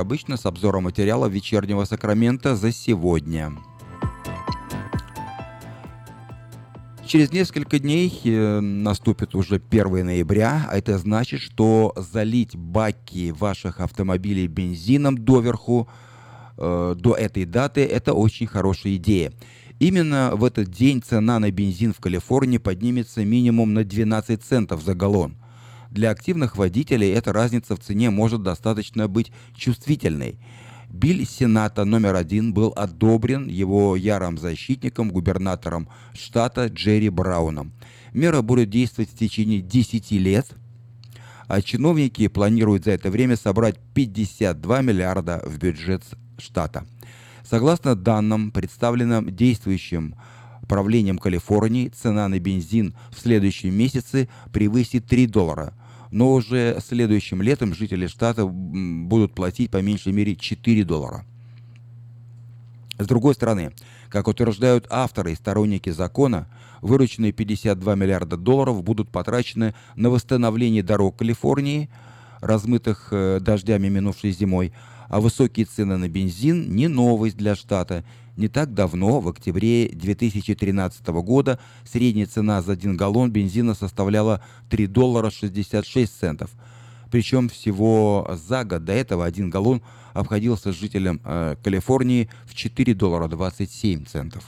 обычно 0.00 0.36
с 0.36 0.46
обзором 0.46 0.84
материала 0.84 1.26
вечернего 1.26 1.84
Сакрамента 1.84 2.56
за 2.56 2.72
сегодня. 2.72 3.52
Через 7.06 7.32
несколько 7.32 7.78
дней 7.78 8.20
э, 8.24 8.60
наступит 8.60 9.34
уже 9.34 9.56
1 9.56 10.06
ноября, 10.06 10.68
а 10.70 10.78
это 10.78 10.96
значит, 10.96 11.40
что 11.40 11.92
залить 11.96 12.56
баки 12.56 13.32
ваших 13.32 13.80
автомобилей 13.80 14.46
бензином 14.46 15.18
доверху 15.18 15.88
э, 16.56 16.94
до 16.96 17.14
этой 17.14 17.44
даты– 17.44 17.84
это 17.84 18.14
очень 18.14 18.46
хорошая 18.46 18.94
идея. 18.94 19.32
Именно 19.80 20.32
в 20.34 20.44
этот 20.44 20.70
день 20.70 21.02
цена 21.02 21.38
на 21.40 21.50
бензин 21.50 21.92
в 21.92 22.00
Калифорнии 22.00 22.58
поднимется 22.58 23.24
минимум 23.24 23.74
на 23.74 23.82
12 23.82 24.42
центов 24.42 24.82
за 24.82 24.94
галлон. 24.94 25.39
Для 25.90 26.10
активных 26.10 26.56
водителей 26.56 27.12
эта 27.12 27.32
разница 27.32 27.74
в 27.74 27.80
цене 27.80 28.10
может 28.10 28.42
достаточно 28.42 29.08
быть 29.08 29.32
чувствительной. 29.54 30.38
Биль 30.88 31.26
Сената 31.26 31.84
номер 31.84 32.14
один 32.14 32.52
был 32.52 32.72
одобрен 32.76 33.48
его 33.48 33.96
ярым 33.96 34.38
защитником, 34.38 35.10
губернатором 35.10 35.88
штата 36.14 36.66
Джерри 36.66 37.08
Брауном. 37.08 37.72
Мера 38.12 38.42
будет 38.42 38.70
действовать 38.70 39.10
в 39.10 39.16
течение 39.16 39.60
10 39.60 40.10
лет, 40.12 40.48
а 41.46 41.62
чиновники 41.62 42.28
планируют 42.28 42.84
за 42.84 42.92
это 42.92 43.10
время 43.10 43.36
собрать 43.36 43.78
52 43.94 44.82
миллиарда 44.82 45.42
в 45.44 45.58
бюджет 45.58 46.02
штата. 46.38 46.86
Согласно 47.44 47.96
данным, 47.96 48.52
представленным 48.52 49.34
действующим 49.34 50.14
правлением 50.68 51.18
Калифорнии, 51.18 51.88
цена 51.88 52.28
на 52.28 52.38
бензин 52.38 52.94
в 53.10 53.20
следующем 53.20 53.74
месяце 53.74 54.28
превысит 54.52 55.06
3 55.06 55.26
доллара. 55.26 55.74
Но 56.10 56.32
уже 56.32 56.78
следующим 56.84 57.40
летом 57.42 57.74
жители 57.74 58.06
штата 58.06 58.46
будут 58.46 59.34
платить 59.34 59.70
по 59.70 59.80
меньшей 59.80 60.12
мере 60.12 60.36
4 60.36 60.84
доллара. 60.84 61.24
С 62.98 63.06
другой 63.06 63.34
стороны, 63.34 63.72
как 64.10 64.28
утверждают 64.28 64.86
авторы 64.90 65.32
и 65.32 65.36
сторонники 65.36 65.88
закона, 65.90 66.48
вырученные 66.82 67.32
52 67.32 67.94
миллиарда 67.94 68.36
долларов 68.36 68.82
будут 68.82 69.08
потрачены 69.08 69.74
на 69.94 70.10
восстановление 70.10 70.82
дорог 70.82 71.16
Калифорнии, 71.16 71.88
размытых 72.40 73.08
э, 73.10 73.38
дождями 73.40 73.88
минувшей 73.88 74.32
зимой, 74.32 74.72
а 75.08 75.20
высокие 75.20 75.66
цены 75.66 75.96
на 75.96 76.08
бензин 76.08 76.74
не 76.74 76.88
новость 76.88 77.36
для 77.36 77.54
штата. 77.54 78.04
Не 78.40 78.48
так 78.48 78.72
давно, 78.72 79.20
в 79.20 79.28
октябре 79.28 79.90
2013 79.92 81.06
года, 81.08 81.58
средняя 81.84 82.26
цена 82.26 82.62
за 82.62 82.72
1 82.72 82.96
галлон 82.96 83.30
бензина 83.30 83.74
составляла 83.74 84.42
3 84.70 84.86
доллара 84.86 85.28
66 85.28 86.10
центов. 86.10 86.50
Причем 87.10 87.50
всего 87.50 88.26
за 88.48 88.64
год 88.64 88.86
до 88.86 88.94
этого 88.94 89.26
1 89.26 89.50
галлон 89.50 89.82
обходился 90.14 90.72
жителям 90.72 91.20
э, 91.22 91.56
Калифорнии 91.62 92.30
в 92.46 92.54
4 92.54 92.94
доллара 92.94 93.28
27 93.28 94.06
центов. 94.06 94.42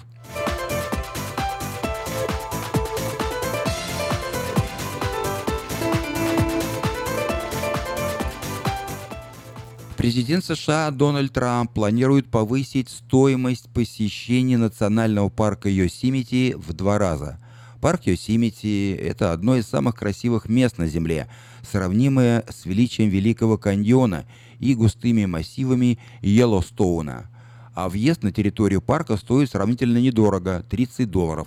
Президент 10.03 10.45
США 10.45 10.91
Дональд 10.91 11.33
Трамп 11.33 11.72
планирует 11.72 12.28
повысить 12.28 12.89
стоимость 12.89 13.69
посещения 13.72 14.58
национального 14.58 15.28
парка 15.28 15.69
Йосимити 15.69 16.56
в 16.58 16.72
два 16.72 16.98
раза. 16.98 17.39
Парк 17.81 18.06
Йосимити– 18.06 18.98
это 19.00 19.30
одно 19.30 19.55
из 19.55 19.69
самых 19.69 19.95
красивых 19.95 20.48
мест 20.48 20.77
на 20.77 20.89
Земле, 20.89 21.28
сравнимое 21.62 22.45
с 22.50 22.67
величием 22.67 23.11
Великого 23.11 23.58
каньона 23.58 24.25
и 24.58 24.75
густыми 24.75 25.25
массивами 25.27 26.00
Йеллоустоуна. 26.20 27.30
А 27.73 27.89
въезд 27.89 28.25
на 28.25 28.33
территорию 28.33 28.83
парка 28.83 29.17
стоит 29.17 29.50
сравнительно 29.50 29.98
недорого– 29.98 30.64
30 30.69 31.08
долларов. 31.08 31.47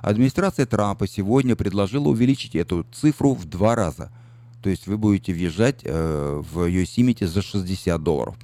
Администрация 0.00 0.64
Трампа 0.66 1.08
сегодня 1.08 1.56
предложила 1.56 2.06
увеличить 2.06 2.54
эту 2.54 2.86
цифру 2.92 3.34
в 3.34 3.46
два 3.46 3.74
раза– 3.74 4.12
то 4.66 4.70
есть 4.70 4.88
вы 4.88 4.98
будете 4.98 5.32
въезжать 5.32 5.82
э, 5.84 6.42
в 6.44 6.68
Yosemite 6.68 7.24
за 7.24 7.40
60 7.40 8.02
долларов. 8.02 8.34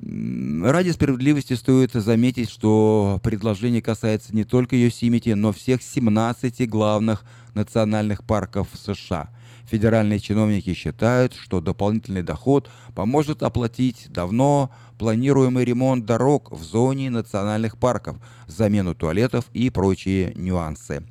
Ради 0.00 0.88
справедливости 0.88 1.52
стоит 1.52 1.92
заметить, 1.92 2.48
что 2.48 3.20
предложение 3.22 3.82
касается 3.82 4.34
не 4.34 4.44
только 4.44 4.74
Yosemite, 4.74 5.34
но 5.34 5.52
всех 5.52 5.82
17 5.82 6.66
главных 6.70 7.26
национальных 7.52 8.24
парков 8.24 8.68
США. 8.72 9.28
Федеральные 9.70 10.18
чиновники 10.18 10.72
считают, 10.72 11.34
что 11.34 11.60
дополнительный 11.60 12.22
доход 12.22 12.70
поможет 12.94 13.42
оплатить 13.42 14.06
давно 14.08 14.70
планируемый 14.96 15.66
ремонт 15.66 16.06
дорог 16.06 16.50
в 16.50 16.62
зоне 16.62 17.10
национальных 17.10 17.76
парков, 17.76 18.16
замену 18.46 18.94
туалетов 18.94 19.44
и 19.52 19.68
прочие 19.68 20.32
нюансы. 20.36 21.02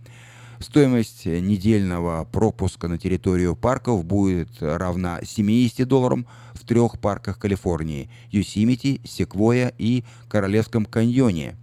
Стоимость 0.66 1.28
недельного 1.28 2.26
пропуска 2.26 2.88
на 2.88 2.98
территорию 2.98 3.56
парков 3.56 4.04
будет 4.04 4.50
равна 4.60 5.20
70 5.24 5.88
долларам 5.88 6.26
в 6.56 6.66
трех 6.66 7.00
парках 7.00 7.38
Калифорнии– 7.38 8.10
Юсимити, 8.32 9.00
Секвоя 9.04 9.72
и 9.78 10.04
Королевском 10.28 10.86
каньоне. 10.86 11.56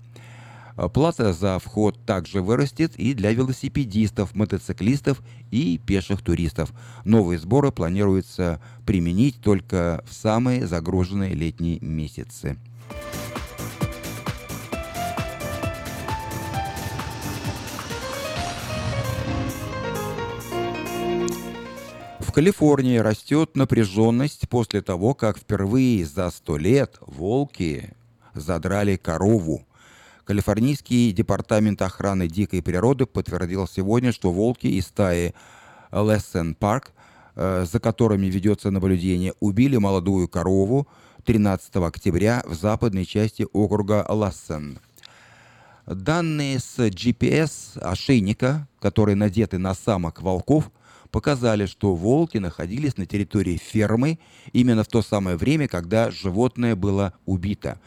Плата 0.94 1.32
за 1.32 1.58
вход 1.58 1.98
также 2.06 2.42
вырастет 2.42 2.94
и 2.94 3.12
для 3.12 3.32
велосипедистов, 3.32 4.36
мотоциклистов 4.36 5.20
и 5.50 5.80
пеших 5.84 6.22
туристов. 6.22 6.72
Новые 7.04 7.40
сборы 7.40 7.72
планируется 7.72 8.60
применить 8.86 9.40
только 9.42 10.04
в 10.08 10.14
самые 10.14 10.64
загруженные 10.68 11.34
летние 11.34 11.80
месяцы. 11.80 12.56
В 22.32 22.34
Калифорнии 22.34 22.96
растет 22.96 23.56
напряженность 23.56 24.48
после 24.48 24.80
того, 24.80 25.12
как 25.12 25.36
впервые 25.36 26.06
за 26.06 26.30
сто 26.30 26.56
лет 26.56 26.96
волки 27.02 27.94
задрали 28.32 28.96
корову. 28.96 29.66
Калифорнийский 30.24 31.12
департамент 31.12 31.82
охраны 31.82 32.28
дикой 32.28 32.62
природы 32.62 33.04
подтвердил 33.04 33.68
сегодня, 33.68 34.12
что 34.12 34.32
волки 34.32 34.66
из 34.66 34.86
стаи 34.86 35.34
Лессен 35.92 36.54
Парк, 36.54 36.92
э, 37.36 37.66
за 37.70 37.78
которыми 37.80 38.24
ведется 38.28 38.70
наблюдение, 38.70 39.34
убили 39.40 39.76
молодую 39.76 40.26
корову 40.26 40.88
13 41.26 41.76
октября 41.86 42.42
в 42.46 42.54
западной 42.54 43.04
части 43.04 43.46
округа 43.52 44.06
Лассен. 44.08 44.78
Данные 45.84 46.60
с 46.60 46.78
GPS 46.78 47.78
ошейника, 47.78 48.66
которые 48.80 49.16
надеты 49.16 49.58
на 49.58 49.74
самок 49.74 50.22
волков– 50.22 50.70
показали, 51.12 51.66
что 51.66 51.94
волки 51.94 52.38
находились 52.38 52.96
на 52.96 53.06
территории 53.06 53.56
фермы 53.56 54.18
именно 54.52 54.82
в 54.82 54.88
то 54.88 55.02
самое 55.02 55.36
время, 55.36 55.68
когда 55.68 56.10
животное 56.10 56.74
было 56.74 57.14
убито. 57.26 57.78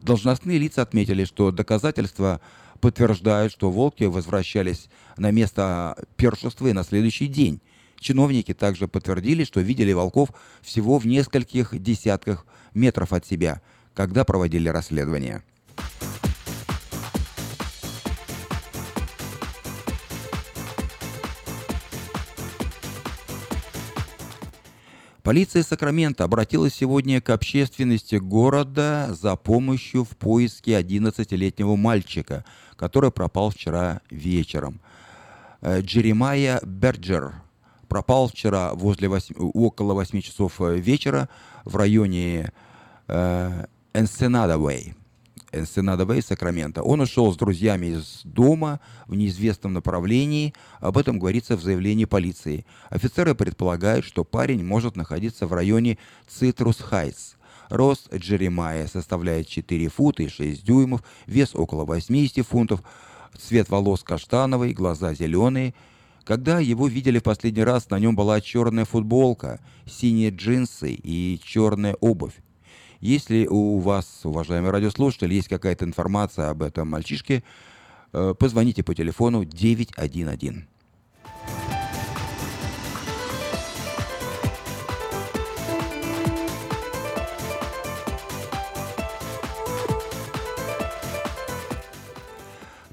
Должностные 0.00 0.58
лица 0.58 0.82
отметили, 0.82 1.24
что 1.24 1.50
доказательства 1.50 2.40
подтверждают, 2.80 3.52
что 3.52 3.70
волки 3.70 4.04
возвращались 4.04 4.88
на 5.16 5.30
место 5.30 5.96
першества 6.16 6.68
и 6.68 6.74
на 6.74 6.84
следующий 6.84 7.26
день. 7.26 7.60
Чиновники 7.98 8.52
также 8.52 8.86
подтвердили, 8.86 9.44
что 9.44 9.60
видели 9.60 9.92
волков 9.92 10.28
всего 10.60 10.98
в 10.98 11.06
нескольких 11.06 11.80
десятках 11.80 12.44
метров 12.74 13.14
от 13.14 13.26
себя, 13.26 13.62
когда 13.94 14.24
проводили 14.24 14.68
расследование. 14.68 15.42
Полиция 25.24 25.62
Сакрамента 25.62 26.24
обратилась 26.24 26.74
сегодня 26.74 27.18
к 27.22 27.30
общественности 27.30 28.16
города 28.16 29.08
за 29.18 29.36
помощью 29.36 30.04
в 30.04 30.10
поиске 30.18 30.78
11-летнего 30.78 31.76
мальчика, 31.76 32.44
который 32.76 33.10
пропал 33.10 33.48
вчера 33.48 34.02
вечером. 34.10 34.80
Э, 35.62 35.80
Джеремайя 35.80 36.60
Берджер 36.62 37.36
пропал 37.88 38.28
вчера 38.28 38.74
возле 38.74 39.08
8, 39.08 39.34
около 39.38 39.94
8 39.94 40.20
часов 40.20 40.60
э, 40.60 40.76
вечера 40.76 41.30
в 41.64 41.74
районе 41.76 42.52
э, 43.08 43.64
Энсенадавей. 43.94 44.92
Энсенада 45.54 46.04
Вей, 46.04 46.22
Сакраменто. 46.22 46.82
Он 46.82 47.00
ушел 47.00 47.32
с 47.32 47.36
друзьями 47.36 47.86
из 47.86 48.20
дома 48.24 48.80
в 49.06 49.14
неизвестном 49.14 49.72
направлении. 49.72 50.54
Об 50.80 50.98
этом 50.98 51.18
говорится 51.18 51.56
в 51.56 51.62
заявлении 51.62 52.04
полиции. 52.04 52.66
Офицеры 52.90 53.34
предполагают, 53.34 54.04
что 54.04 54.24
парень 54.24 54.64
может 54.64 54.96
находиться 54.96 55.46
в 55.46 55.52
районе 55.52 55.98
Цитрус 56.28 56.78
Хайтс. 56.78 57.34
Рост 57.68 58.12
Джеремая 58.14 58.86
составляет 58.86 59.48
4 59.48 59.88
фута 59.88 60.22
и 60.22 60.28
6 60.28 60.64
дюймов, 60.64 61.02
вес 61.26 61.54
около 61.54 61.84
80 61.84 62.46
фунтов, 62.46 62.82
цвет 63.38 63.68
волос 63.68 64.02
каштановый, 64.02 64.72
глаза 64.72 65.14
зеленые. 65.14 65.74
Когда 66.24 66.58
его 66.58 66.88
видели 66.88 67.18
в 67.18 67.22
последний 67.22 67.64
раз, 67.64 67.90
на 67.90 67.98
нем 67.98 68.16
была 68.16 68.40
черная 68.40 68.84
футболка, 68.84 69.60
синие 69.86 70.30
джинсы 70.30 70.92
и 70.92 71.40
черная 71.42 71.96
обувь. 72.00 72.34
Если 73.04 73.46
у 73.46 73.80
вас, 73.80 74.20
уважаемый 74.24 74.70
радиослушатель, 74.70 75.30
есть 75.30 75.48
какая-то 75.48 75.84
информация 75.84 76.48
об 76.48 76.62
этом 76.62 76.88
мальчишке, 76.88 77.44
э, 78.14 78.34
позвоните 78.38 78.82
по 78.82 78.94
телефону 78.94 79.44
911. 79.44 80.66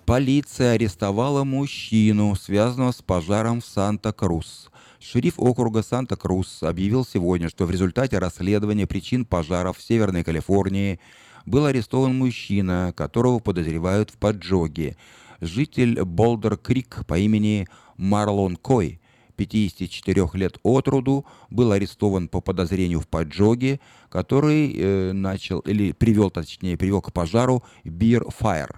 Полиция 0.05 0.73
арестовала 0.73 1.45
мужчину, 1.45 2.35
связанного 2.35 2.91
с 2.91 3.01
пожаром 3.01 3.61
в 3.61 3.65
Санта-Крус. 3.65 4.70
Шериф 5.11 5.33
округа 5.39 5.83
Санта-Крус 5.83 6.63
объявил 6.63 7.05
сегодня, 7.05 7.49
что 7.49 7.65
в 7.65 7.71
результате 7.71 8.17
расследования 8.17 8.87
причин 8.87 9.25
пожаров 9.25 9.77
в 9.77 9.83
Северной 9.83 10.23
Калифорнии 10.23 11.01
был 11.45 11.65
арестован 11.65 12.17
мужчина, 12.17 12.93
которого 12.95 13.39
подозревают 13.39 14.09
в 14.09 14.17
поджоге. 14.17 14.95
Житель 15.41 16.01
Болдер-Крик 16.01 17.05
по 17.07 17.19
имени 17.19 17.67
Марлон 17.97 18.55
Кой, 18.55 19.01
54 19.35 20.29
лет 20.35 20.59
от 20.63 20.87
роду, 20.87 21.25
был 21.49 21.73
арестован 21.73 22.29
по 22.29 22.39
подозрению 22.39 23.01
в 23.01 23.07
поджоге, 23.09 23.81
который 24.07 24.73
э, 24.73 25.11
начал 25.11 25.59
или 25.59 25.91
привел, 25.91 26.31
точнее, 26.31 26.77
привел 26.77 27.01
к 27.01 27.11
пожару 27.11 27.63
Beer 27.83 28.23
Fire. 28.39 28.77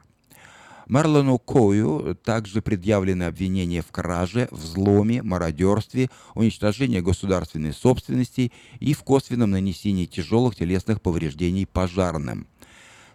Марлону 0.88 1.40
Кою 1.40 2.16
также 2.16 2.62
предъявлены 2.62 3.24
обвинения 3.24 3.82
в 3.82 3.92
краже, 3.92 4.48
взломе, 4.52 5.24
мародерстве, 5.24 6.10
уничтожении 6.36 7.00
государственной 7.00 7.74
собственности 7.74 8.52
и 8.80 8.94
в 8.94 9.04
косвенном 9.04 9.52
нанесении 9.52 10.06
тяжелых 10.06 10.56
телесных 10.56 11.02
повреждений 11.02 11.66
пожарным. 11.66 12.48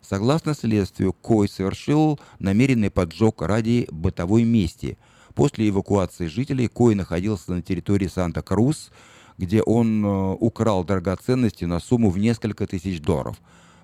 Согласно 0.00 0.54
следствию, 0.54 1.12
Кой 1.12 1.48
совершил 1.48 2.18
намеренный 2.38 2.90
поджог 2.90 3.42
ради 3.42 3.86
бытовой 3.90 4.44
мести. 4.44 4.96
После 5.34 5.68
эвакуации 5.68 6.26
жителей 6.26 6.68
Кой 6.68 6.94
находился 6.94 7.52
на 7.52 7.62
территории 7.62 8.06
Санта-Крус, 8.06 8.90
где 9.36 9.62
он 9.62 10.04
э, 10.04 10.36
украл 10.40 10.84
драгоценности 10.84 11.64
на 11.64 11.78
сумму 11.78 12.10
в 12.10 12.18
несколько 12.18 12.66
тысяч 12.66 13.00
долларов. 13.00 13.36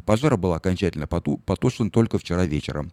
Пожар 0.05 0.37
был 0.37 0.53
окончательно 0.53 1.07
потушен 1.07 1.91
только 1.91 2.19
вчера 2.19 2.45
вечером. 2.45 2.91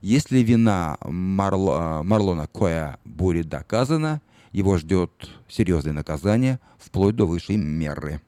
Если 0.00 0.38
вина 0.38 0.96
Марло, 1.02 2.02
Марлона 2.02 2.46
Коя 2.46 2.98
будет 3.04 3.48
доказана, 3.48 4.22
его 4.50 4.78
ждет 4.78 5.10
серьезное 5.48 5.92
наказание 5.92 6.58
вплоть 6.78 7.16
до 7.16 7.26
высшей 7.26 7.56
меры. 7.56 8.22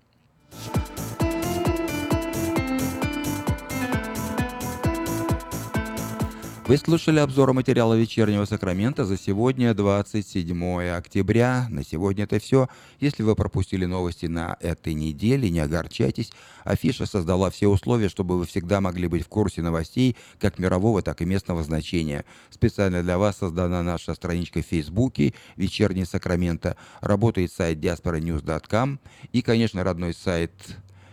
Вы 6.64 6.76
слушали 6.79 7.19
обзор 7.19 7.53
материала 7.53 7.94
«Вечернего 7.94 8.44
Сакрамента» 8.44 9.05
за 9.05 9.19
сегодня, 9.19 9.75
27 9.75 10.91
октября. 10.91 11.67
На 11.69 11.85
сегодня 11.85 12.23
это 12.23 12.38
все. 12.38 12.69
Если 13.00 13.25
вы 13.25 13.35
пропустили 13.35 13.85
новости 13.85 14.26
на 14.26 14.56
этой 14.61 14.94
неделе, 14.94 15.50
не 15.50 15.59
огорчайтесь. 15.59 16.31
Афиша 16.62 17.05
создала 17.05 17.50
все 17.50 17.67
условия, 17.67 18.09
чтобы 18.09 18.38
вы 18.38 18.47
всегда 18.47 18.81
могли 18.81 19.09
быть 19.09 19.25
в 19.25 19.29
курсе 19.29 19.61
новостей 19.61 20.17
как 20.38 20.61
мирового, 20.61 21.03
так 21.03 21.20
и 21.20 21.25
местного 21.25 21.64
значения. 21.64 22.25
Специально 22.50 23.03
для 23.03 23.19
вас 23.19 23.38
создана 23.38 23.82
наша 23.82 24.15
страничка 24.15 24.62
в 24.62 24.67
Фейсбуке 24.67 25.35
«Вечерний 25.56 26.05
Сакрамента». 26.05 26.76
Работает 27.00 27.53
сайт 27.53 27.79
diasporanews.com 27.79 29.00
и, 29.32 29.43
конечно, 29.43 29.82
родной 29.82 30.15
сайт 30.15 30.53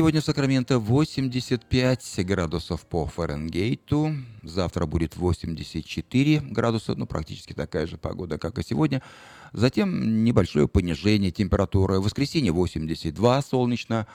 Сегодня 0.00 0.22
в 0.22 0.24
Сакраменто 0.24 0.78
85 0.78 2.24
градусов 2.24 2.86
по 2.86 3.04
Фаренгейту. 3.04 4.14
Завтра 4.42 4.86
будет 4.86 5.14
84 5.14 6.40
градуса, 6.40 6.94
ну, 6.94 7.04
практически 7.04 7.52
такая 7.52 7.86
же 7.86 7.98
погода, 7.98 8.38
как 8.38 8.58
и 8.58 8.62
сегодня. 8.62 9.02
Затем 9.52 10.24
небольшое 10.24 10.68
понижение 10.68 11.30
температуры. 11.30 12.00
В 12.00 12.04
воскресенье 12.04 12.50
82 12.50 13.42
солнечно. 13.42 14.06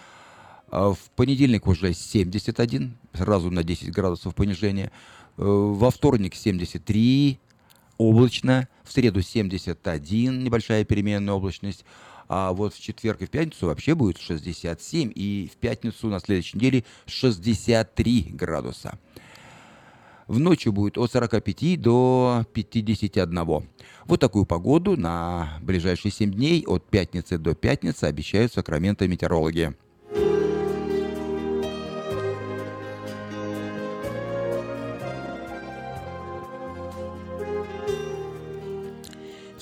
А 0.71 0.91
в 0.91 0.97
понедельник 1.15 1.67
уже 1.67 1.93
71, 1.93 2.97
сразу 3.13 3.51
на 3.51 3.63
10 3.63 3.91
градусов 3.91 4.33
понижение. 4.33 4.91
Э, 5.37 5.43
во 5.43 5.91
вторник 5.91 6.33
73, 6.33 7.39
облачно. 7.99 8.67
В 8.83 8.91
среду 8.91 9.21
71, 9.21 10.43
небольшая 10.43 10.83
переменная 10.83 11.35
облачность. 11.35 11.85
А 12.27 12.53
вот 12.53 12.73
в 12.73 12.81
четверг 12.81 13.21
и 13.21 13.25
в 13.25 13.29
пятницу 13.29 13.67
вообще 13.67 13.95
будет 13.95 14.17
67, 14.17 15.11
и 15.13 15.49
в 15.53 15.57
пятницу 15.57 16.07
на 16.07 16.19
следующей 16.19 16.57
неделе 16.57 16.83
63 17.05 18.31
градуса. 18.31 18.97
В 20.27 20.39
ночью 20.39 20.71
будет 20.71 20.97
от 20.97 21.11
45 21.11 21.79
до 21.79 22.45
51. 22.53 23.67
Вот 24.05 24.19
такую 24.19 24.45
погоду 24.45 24.97
на 24.97 25.59
ближайшие 25.61 26.11
7 26.11 26.31
дней 26.31 26.63
от 26.65 26.83
пятницы 26.89 27.37
до 27.37 27.53
пятницы 27.53 28.05
обещают 28.05 28.51
Сакраменто 28.51 29.07
метеорологи. 29.07 29.75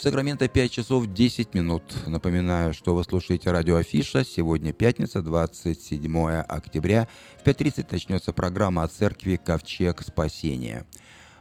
Сакраменто 0.04 0.50
5 0.50 0.70
часов 0.70 1.08
10 1.08 1.54
минут. 1.54 1.82
Напоминаю, 2.08 2.74
что 2.74 2.94
вы 2.94 3.06
слушаете 3.06 3.52
радио 3.52 3.78
Афиша. 3.78 4.26
Сегодня 4.26 4.74
пятница, 4.74 5.22
27 5.22 6.42
октября. 6.42 7.08
В 7.42 7.48
5.30 7.48 7.88
начнется 7.90 8.34
программа 8.34 8.84
о 8.84 8.90
церкви 8.90 9.38
Ковчег 9.38 10.02
Спасения. 10.02 10.86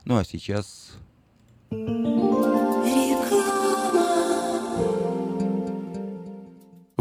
Ну 0.04 0.16
а 0.16 0.22
сейчас... 0.22 0.92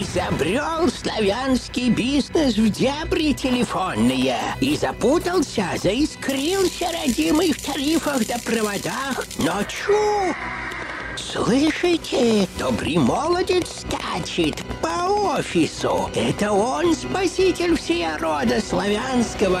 Изобрел 0.00 0.88
славянский 0.90 1.90
бизнес 1.90 2.56
в 2.56 2.70
дебри 2.70 3.32
телефонные 3.32 4.38
и 4.60 4.76
запутался, 4.76 5.64
заискрился 5.82 6.86
родимый 6.92 7.52
в 7.52 7.60
тарифах 7.60 8.24
да 8.24 8.36
проводах. 8.44 9.26
Но! 9.38 9.58
Слышите? 11.16 12.46
Добрый 12.60 12.96
молодец 12.96 13.82
скачет 13.82 14.62
по 14.80 15.36
офису. 15.36 16.08
Это 16.14 16.52
он 16.52 16.94
спаситель 16.94 17.76
всея 17.76 18.16
рода 18.18 18.60
славянского. 18.60 19.60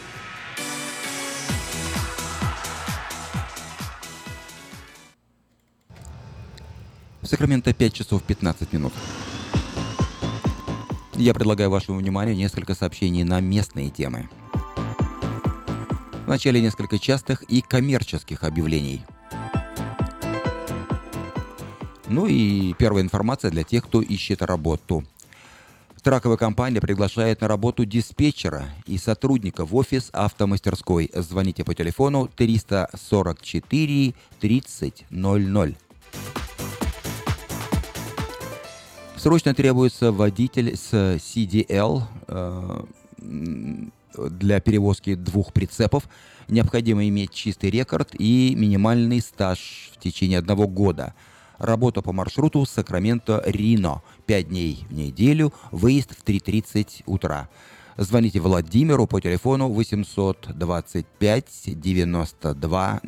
Сакраменто 7.31 7.73
5 7.73 7.93
часов 7.93 8.23
15 8.23 8.73
минут. 8.73 8.91
Я 11.15 11.33
предлагаю 11.33 11.69
вашему 11.69 11.97
вниманию 11.97 12.35
несколько 12.35 12.75
сообщений 12.75 13.23
на 13.23 13.39
местные 13.39 13.89
темы. 13.89 14.27
Вначале 16.25 16.59
несколько 16.59 16.99
частых 16.99 17.43
и 17.43 17.61
коммерческих 17.61 18.43
объявлений. 18.43 19.05
Ну 22.09 22.27
и 22.27 22.73
первая 22.73 23.01
информация 23.01 23.49
для 23.49 23.63
тех, 23.63 23.85
кто 23.85 24.01
ищет 24.01 24.41
работу. 24.41 25.05
Траковая 26.03 26.35
компания 26.35 26.81
приглашает 26.81 27.39
на 27.39 27.47
работу 27.47 27.85
диспетчера 27.85 28.65
и 28.85 28.97
сотрудника 28.97 29.65
в 29.65 29.73
офис 29.77 30.09
автомастерской. 30.11 31.09
Звоните 31.13 31.63
по 31.63 31.73
телефону 31.73 32.29
344 32.35 34.15
30 34.41 35.05
00. 35.09 35.77
Срочно 39.21 39.53
требуется 39.53 40.11
водитель 40.11 40.75
с 40.75 40.91
CDL 40.91 42.01
э, 42.27 42.83
для 44.17 44.59
перевозки 44.59 45.13
двух 45.13 45.53
прицепов. 45.53 46.09
Необходимо 46.47 47.07
иметь 47.07 47.31
чистый 47.31 47.69
рекорд 47.69 48.15
и 48.17 48.55
минимальный 48.57 49.21
стаж 49.21 49.91
в 49.93 49.99
течение 49.99 50.39
одного 50.39 50.67
года. 50.67 51.13
Работа 51.59 52.01
по 52.01 52.11
маршруту 52.11 52.63
Сакраменто-Рино. 52.63 54.01
5 54.25 54.49
дней 54.49 54.87
в 54.89 54.93
неделю. 54.95 55.53
Выезд 55.69 56.17
в 56.17 56.23
3.30 56.23 57.03
утра. 57.05 57.47
Звоните 57.97 58.39
Владимиру 58.39 59.05
по 59.05 59.21
телефону 59.21 59.67
825 59.67 61.45
9202. 61.65 62.99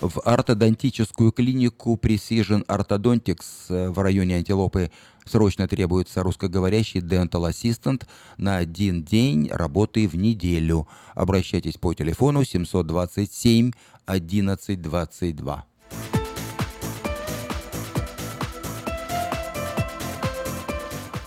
В 0.00 0.20
ортодонтическую 0.24 1.32
клинику 1.32 1.98
Precision 2.00 2.64
Orthodontics 2.66 3.44
э, 3.68 3.90
в 3.90 3.98
районе 3.98 4.36
Антилопы 4.36 4.90
срочно 5.24 5.66
требуется 5.68 6.22
русскоговорящий 6.22 7.00
dental 7.00 7.50
assistant 7.50 8.04
на 8.36 8.58
один 8.58 9.02
день 9.02 9.48
работы 9.50 10.06
в 10.08 10.16
неделю. 10.16 10.86
Обращайтесь 11.14 11.78
по 11.78 11.94
телефону 11.94 12.44
727 12.44 13.72
1122. 14.06 15.66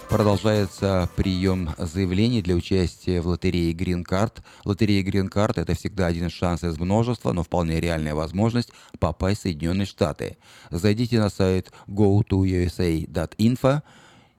Продолжается 0.10 1.08
прием 1.16 1.70
заявлений 1.78 2.42
для 2.42 2.56
участия 2.56 3.22
в 3.22 3.28
лотерее 3.28 3.74
Green 3.74 4.04
Card. 4.04 4.42
Лотерея 4.66 5.04
Green 5.04 5.30
Card– 5.30 5.54
это 5.58 5.76
всегда 5.76 6.08
один 6.08 6.32
шанс 6.32 6.64
из 6.64 6.80
множества, 6.80 7.32
но 7.32 7.44
вполне 7.44 7.80
реальная 7.80 8.16
возможность 8.16 8.72
попасть 8.98 9.42
в 9.42 9.44
Соединенные 9.44 9.86
Штаты. 9.86 10.38
Зайдите 10.72 11.20
на 11.20 11.30
сайт 11.30 11.72
go2usa.info 11.88 13.84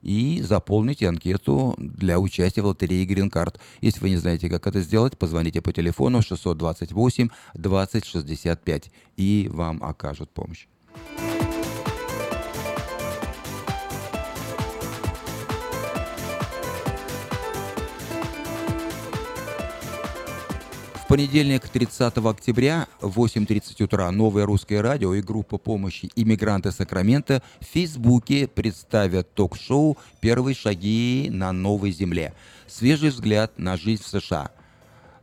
и 0.01 0.41
заполните 0.41 1.07
анкету 1.07 1.75
для 1.77 2.19
участия 2.19 2.61
в 2.61 2.65
лотерее 2.65 3.05
Green 3.05 3.31
Card. 3.31 3.57
Если 3.79 4.01
вы 4.01 4.09
не 4.09 4.17
знаете, 4.17 4.49
как 4.49 4.67
это 4.67 4.81
сделать, 4.81 5.17
позвоните 5.17 5.61
по 5.61 5.71
телефону 5.71 6.21
628 6.21 7.29
2065 7.53 8.91
и 9.15 9.49
вам 9.49 9.81
окажут 9.81 10.31
помощь. 10.31 10.67
Понедельник, 21.11 21.67
30 21.67 22.17
октября, 22.19 22.87
в 23.01 23.19
8.30 23.19 23.83
утра, 23.83 24.09
Новое 24.11 24.45
русское 24.45 24.79
радио 24.79 25.13
и 25.13 25.21
группа 25.21 25.57
помощи 25.57 26.09
«Иммигранты 26.15 26.71
Сакрамента» 26.71 27.43
в 27.59 27.65
Фейсбуке 27.65 28.47
представят 28.47 29.33
ток-шоу 29.33 29.97
«Первые 30.21 30.55
шаги 30.55 31.27
на 31.29 31.51
новой 31.51 31.91
земле». 31.91 32.33
Свежий 32.65 33.09
взгляд 33.09 33.59
на 33.59 33.75
жизнь 33.75 34.03
в 34.03 34.07
США. 34.07 34.51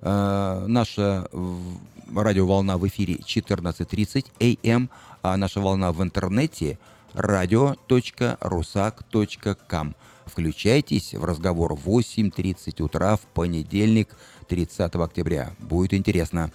Э, 0.03 0.67
наша 0.69 1.27
радиоволна 2.15 2.77
в 2.77 2.87
эфире 2.87 3.15
14.30 3.15 4.59
АМ, 4.71 4.91
а 5.23 5.39
наша 5.39 5.59
волна 5.59 5.93
в 5.93 6.03
интернете 6.03 6.79
radio.rusak.com. 7.15 9.95
Включайтесь 10.27 11.15
в 11.15 11.25
разговор 11.25 11.75
в 11.75 11.89
8.30 11.89 12.83
утра 12.83 13.17
в 13.17 13.23
понедельник, 13.23 14.11
30 14.49 14.95
октября. 14.97 15.53
Будет 15.59 15.95
интересно. 15.95 16.51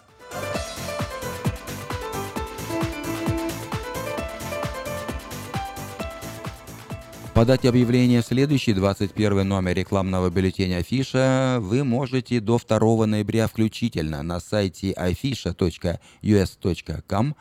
Подать 7.34 7.66
объявление 7.66 8.22
в 8.22 8.26
следующий 8.26 8.74
21 8.74 9.48
номер 9.48 9.76
рекламного 9.76 10.30
бюллетеня 10.30 10.78
Афиша 10.78 11.58
вы 11.60 11.84
можете 11.84 12.40
до 12.40 12.60
2 12.60 13.08
ноября 13.08 13.48
включительно 13.48 14.22
на 14.22 14.40
сайте 14.40 14.92
afisha.us.com 14.92 17.36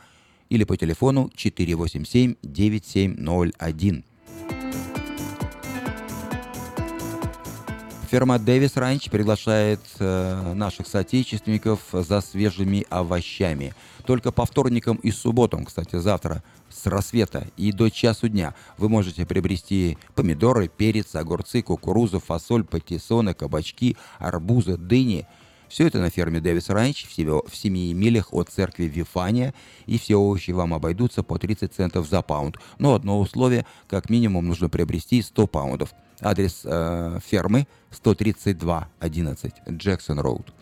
или 0.48 0.64
по 0.64 0.78
телефону 0.78 1.30
487 1.34 2.36
9701. 2.42 4.04
Ферма 8.12 8.38
Дэвис 8.38 8.76
Ранч 8.76 9.08
приглашает 9.08 9.80
э, 9.98 10.52
наших 10.52 10.86
соотечественников 10.86 11.80
за 11.92 12.20
свежими 12.20 12.84
овощами. 12.90 13.72
Только 14.04 14.32
по 14.32 14.44
вторникам 14.44 14.98
и 14.98 15.10
субботам, 15.10 15.64
кстати, 15.64 15.96
завтра 15.96 16.42
с 16.68 16.84
рассвета 16.84 17.46
и 17.56 17.72
до 17.72 17.88
часу 17.88 18.28
дня 18.28 18.54
вы 18.76 18.90
можете 18.90 19.24
приобрести 19.24 19.96
помидоры, 20.14 20.68
перец, 20.68 21.14
огурцы, 21.14 21.62
кукурузу, 21.62 22.20
фасоль, 22.20 22.64
патиссоны, 22.64 23.32
кабачки, 23.32 23.96
арбузы, 24.18 24.76
дыни. 24.76 25.26
Все 25.72 25.86
это 25.86 26.00
на 26.00 26.10
ферме 26.10 26.38
Дэвис 26.38 26.68
Ранч 26.68 27.06
в 27.06 27.56
7 27.56 27.72
милях 27.94 28.34
от 28.34 28.50
церкви 28.50 28.84
Вифания, 28.84 29.54
и 29.86 29.98
все 29.98 30.16
овощи 30.16 30.50
вам 30.50 30.74
обойдутся 30.74 31.22
по 31.22 31.38
30 31.38 31.72
центов 31.72 32.06
за 32.06 32.20
паунд. 32.20 32.58
Но 32.78 32.94
одно 32.94 33.18
условие, 33.18 33.64
как 33.88 34.10
минимум 34.10 34.48
нужно 34.48 34.68
приобрести 34.68 35.22
100 35.22 35.46
паундов. 35.46 35.94
Адрес 36.20 36.60
э, 36.64 37.20
фермы 37.24 37.66
13211 37.90 39.54
Джексон 39.70 40.20
Роуд. 40.20 40.52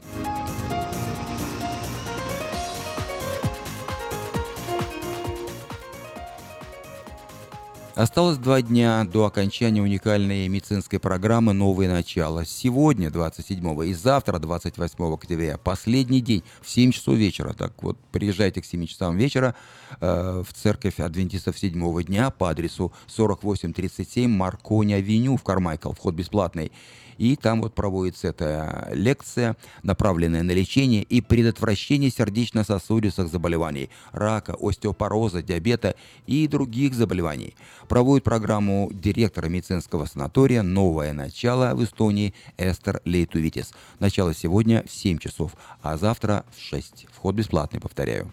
Осталось 8.01 8.39
два 8.39 8.63
дня 8.63 9.05
до 9.05 9.27
окончания 9.27 9.83
уникальной 9.83 10.49
медицинской 10.49 10.99
программы 10.99 11.53
«Новое 11.53 11.87
начало». 11.87 12.47
Сегодня, 12.47 13.11
27 13.11 13.85
и 13.85 13.93
завтра, 13.93 14.39
28 14.39 15.13
октября, 15.13 15.59
последний 15.59 16.23
день 16.23 16.43
в 16.63 16.71
7 16.71 16.93
часов 16.93 17.17
вечера. 17.17 17.53
Так 17.53 17.75
вот, 17.83 17.99
приезжайте 18.11 18.63
к 18.63 18.65
7 18.65 18.87
часам 18.87 19.19
вечера 19.19 19.55
э, 20.01 20.43
в 20.43 20.51
церковь 20.55 20.99
адвентистов 20.99 21.59
седьмого 21.59 22.03
дня 22.03 22.31
по 22.31 22.49
адресу 22.49 22.91
4837 23.15 24.31
Маркони-авеню 24.31 25.37
в 25.37 25.43
Кармайкл. 25.43 25.93
Вход 25.93 26.15
бесплатный. 26.15 26.73
И 27.21 27.37
там 27.37 27.61
вот 27.61 27.75
проводится 27.75 28.29
эта 28.29 28.89
лекция, 28.95 29.55
направленная 29.83 30.43
на 30.43 30.53
лечение 30.53 31.03
и 31.03 31.21
предотвращение 31.21 32.11
сердечно-сосудистых 32.11 33.29
заболеваний, 33.29 33.91
рака, 34.13 34.57
остеопороза, 34.59 35.43
диабета 35.43 35.97
и 36.27 36.49
других 36.49 36.95
заболеваний. 36.95 37.55
Проводит 37.91 38.25
программу 38.25 38.89
директора 38.91 39.49
медицинского 39.49 40.07
санатория 40.07 40.63
«Новое 40.63 41.13
начало» 41.13 41.75
в 41.75 41.85
Эстонии 41.85 42.33
Эстер 42.57 43.03
Лейтувитис. 43.05 43.75
Начало 43.99 44.33
сегодня 44.33 44.83
в 44.89 44.91
7 44.91 45.19
часов, 45.19 45.53
а 45.83 45.99
завтра 45.99 46.47
в 46.57 46.59
6. 46.59 47.07
Вход 47.13 47.35
бесплатный, 47.35 47.81
повторяю. 47.81 48.33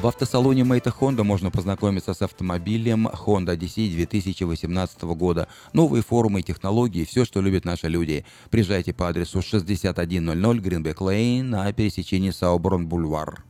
В 0.00 0.06
автосалоне 0.06 0.64
Мэйта 0.64 0.94
Honda 0.98 1.24
можно 1.24 1.50
познакомиться 1.50 2.14
с 2.14 2.22
автомобилем 2.22 3.06
Honda 3.06 3.54
Odyssey 3.54 3.92
2018 3.92 5.02
года. 5.02 5.46
Новые 5.74 6.02
форумы 6.02 6.40
и 6.40 6.42
технологии, 6.42 7.04
все, 7.04 7.26
что 7.26 7.42
любят 7.42 7.66
наши 7.66 7.86
люди. 7.88 8.24
Приезжайте 8.48 8.94
по 8.94 9.08
адресу 9.08 9.42
6100 9.42 10.54
Гринбек 10.54 11.02
Лейн 11.02 11.50
на 11.50 11.70
пересечении 11.74 12.30
Сауборн 12.30 12.86
Бульвар. 12.86 13.44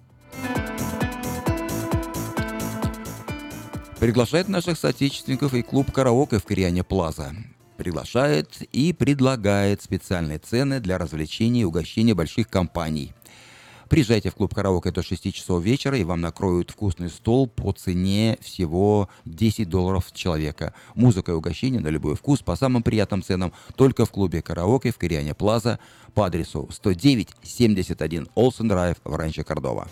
Приглашает 4.00 4.48
наших 4.48 4.76
соотечественников 4.76 5.54
и 5.54 5.62
клуб 5.62 5.92
«Караоке» 5.92 6.40
в 6.40 6.44
Кориане 6.44 6.82
Плаза 6.82 7.32
приглашает 7.76 8.60
и 8.72 8.92
предлагает 8.92 9.80
специальные 9.80 10.38
цены 10.38 10.80
для 10.80 10.98
развлечений 10.98 11.62
и 11.62 11.64
угощения 11.64 12.12
больших 12.12 12.50
компаний. 12.50 13.14
Приезжайте 13.90 14.31
в 14.31 14.37
клуб 14.37 14.55
караоке 14.55 14.92
до 14.92 15.03
6 15.03 15.35
часов 15.35 15.64
вечера, 15.64 15.98
и 15.98 16.05
вам 16.05 16.20
накроют 16.20 16.70
вкусный 16.70 17.11
стол 17.11 17.48
по 17.48 17.72
цене 17.72 18.38
всего 18.40 19.09
10 19.24 19.68
долларов 19.68 20.12
человека. 20.12 20.74
Музыка 20.94 21.33
и 21.33 21.35
угощение 21.35 21.81
на 21.81 21.88
любой 21.88 22.14
вкус 22.14 22.38
по 22.38 22.55
самым 22.55 22.85
приятным 22.85 23.20
ценам 23.20 23.53
только 23.74 24.07
в 24.07 24.12
клубе 24.12 24.42
караоке 24.42 24.92
в 24.92 24.98
Кориане 24.98 25.35
Плаза 25.35 25.81
по 26.14 26.24
адресу 26.24 26.70
109-71 26.70 28.31
Олсен 28.37 28.68
Драйв 28.68 28.98
в 29.03 29.12
Ранче 29.12 29.42
Кордова. 29.42 29.88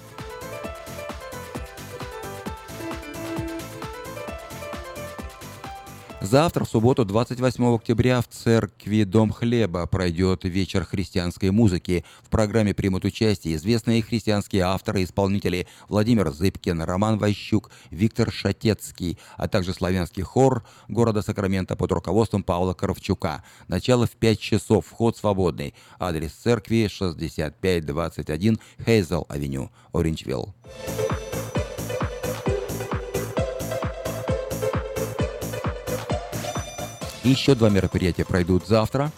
Завтра, 6.20 6.64
в 6.64 6.68
субботу, 6.68 7.04
28 7.04 7.74
октября, 7.76 8.20
в 8.20 8.26
церкви 8.26 9.04
Дом 9.04 9.30
Хлеба 9.30 9.86
пройдет 9.86 10.42
вечер 10.42 10.84
христианской 10.84 11.52
музыки. 11.52 12.04
В 12.22 12.28
программе 12.28 12.74
примут 12.74 13.04
участие 13.04 13.54
известные 13.54 14.02
христианские 14.02 14.62
авторы 14.62 15.02
и 15.02 15.04
исполнители 15.04 15.68
Владимир 15.88 16.32
Зыбкин, 16.32 16.82
Роман 16.82 17.18
Ващук, 17.18 17.70
Виктор 17.92 18.32
Шатецкий, 18.32 19.16
а 19.36 19.46
также 19.46 19.72
славянский 19.72 20.24
хор 20.24 20.64
города 20.88 21.22
Сакрамента 21.22 21.76
под 21.76 21.92
руководством 21.92 22.42
Павла 22.42 22.74
Коровчука. 22.74 23.44
Начало 23.68 24.06
в 24.06 24.12
5 24.12 24.40
часов, 24.40 24.86
вход 24.86 25.16
свободный. 25.16 25.72
Адрес 26.00 26.32
церкви 26.32 26.88
6521 26.90 28.58
Хейзел-авеню, 28.84 29.70
Ориндж-Вилл. 29.92 30.52
Еще 37.28 37.54
два 37.54 37.68
мероприятия 37.68 38.24
пройдут 38.24 38.66
завтра. 38.66 39.12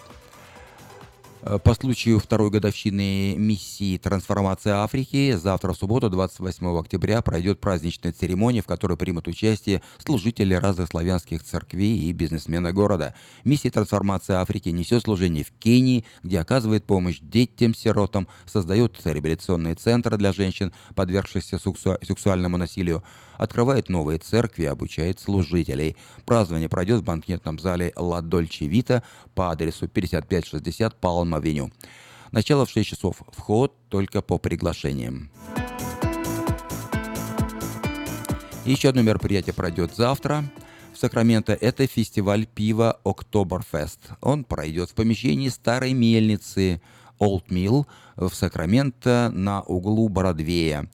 Э, 1.43 1.61
по 1.63 1.75
случаю 1.75 2.19
второй 2.19 2.51
годовщины 2.51 3.37
миссии 3.37 3.99
«Трансформация 3.99 4.83
Африки» 4.83 5.39
завтра, 5.41 5.73
в 5.73 5.77
субботу, 5.77 6.11
28 6.11 6.77
октября, 6.77 7.23
пройдет 7.23 7.61
праздничная 7.61 8.13
церемония, 8.13 8.63
в 8.63 8.67
которой 8.67 8.97
примут 8.97 9.29
участие 9.29 9.81
служители 9.99 10.55
разных 10.55 10.89
славянских 10.89 11.45
церквей 11.45 12.01
и 12.01 12.13
бизнесмены 12.13 12.73
города. 12.73 13.15
Миссия 13.45 13.71
«Трансформация 13.71 14.41
Африки» 14.41 14.71
несет 14.71 15.05
служение 15.05 15.45
в 15.45 15.53
Кении, 15.53 16.05
где 16.25 16.41
оказывает 16.41 16.85
помощь 16.87 17.21
детям-сиротам, 17.21 18.27
создает 18.45 19.01
реабилитационные 19.05 19.77
центры 19.77 20.17
для 20.17 20.33
женщин, 20.33 20.73
подвергшихся 20.97 21.61
сексуальному 21.61 22.57
насилию, 22.57 23.05
открывает 23.41 23.89
новые 23.89 24.19
церкви, 24.19 24.65
обучает 24.67 25.19
служителей. 25.19 25.97
Празднование 26.27 26.69
пройдет 26.69 27.01
в 27.01 27.05
банкетном 27.05 27.59
зале 27.59 27.91
«Ла 27.97 28.21
Дольче 28.21 28.67
Вита» 28.67 29.03
по 29.35 29.51
адресу 29.51 29.89
5560 29.89 31.01
Палм-авеню. 31.01 31.73
Начало 32.33 32.67
в 32.67 32.71
6 32.71 32.87
часов. 32.87 33.23
Вход 33.33 33.75
только 33.89 34.21
по 34.21 34.37
приглашениям. 34.37 35.31
Еще 38.67 38.91
одно 38.91 39.01
мероприятие 39.01 39.55
пройдет 39.55 39.97
завтра. 39.97 40.45
В 40.93 40.99
Сакраменто 40.99 41.55
это 41.55 41.87
фестиваль 41.87 42.45
пива 42.45 43.01
Октоберфест. 43.05 44.01
Он 44.21 44.45
пройдет 44.45 44.91
в 44.91 44.95
помещении 44.95 45.49
старой 45.49 45.95
мельницы 45.95 46.83
Old 47.19 47.47
Mill 47.49 47.87
в 48.17 48.35
Сакраменто 48.35 49.31
на 49.33 49.63
углу 49.63 50.11
Бродвея. 50.11 50.91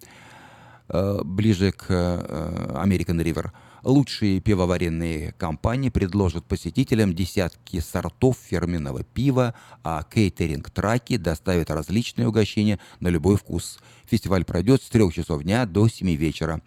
Э, 0.88 1.20
ближе 1.24 1.72
к 1.72 1.86
э, 1.88 2.72
American 2.74 3.20
River. 3.22 3.50
Лучшие 3.82 4.40
пивоваренные 4.40 5.32
компании 5.32 5.88
предложат 5.88 6.44
посетителям 6.44 7.12
десятки 7.12 7.80
сортов 7.80 8.36
фирменного 8.40 9.02
пива, 9.02 9.54
а 9.82 10.04
кейтеринг-траки 10.04 11.16
доставят 11.16 11.70
различные 11.70 12.28
угощения 12.28 12.78
на 13.00 13.08
любой 13.08 13.36
вкус. 13.36 13.80
Фестиваль 14.06 14.44
пройдет 14.44 14.82
с 14.82 14.88
3 14.88 15.10
часов 15.12 15.42
дня 15.42 15.66
до 15.66 15.88
7 15.88 16.14
вечера. 16.14 16.62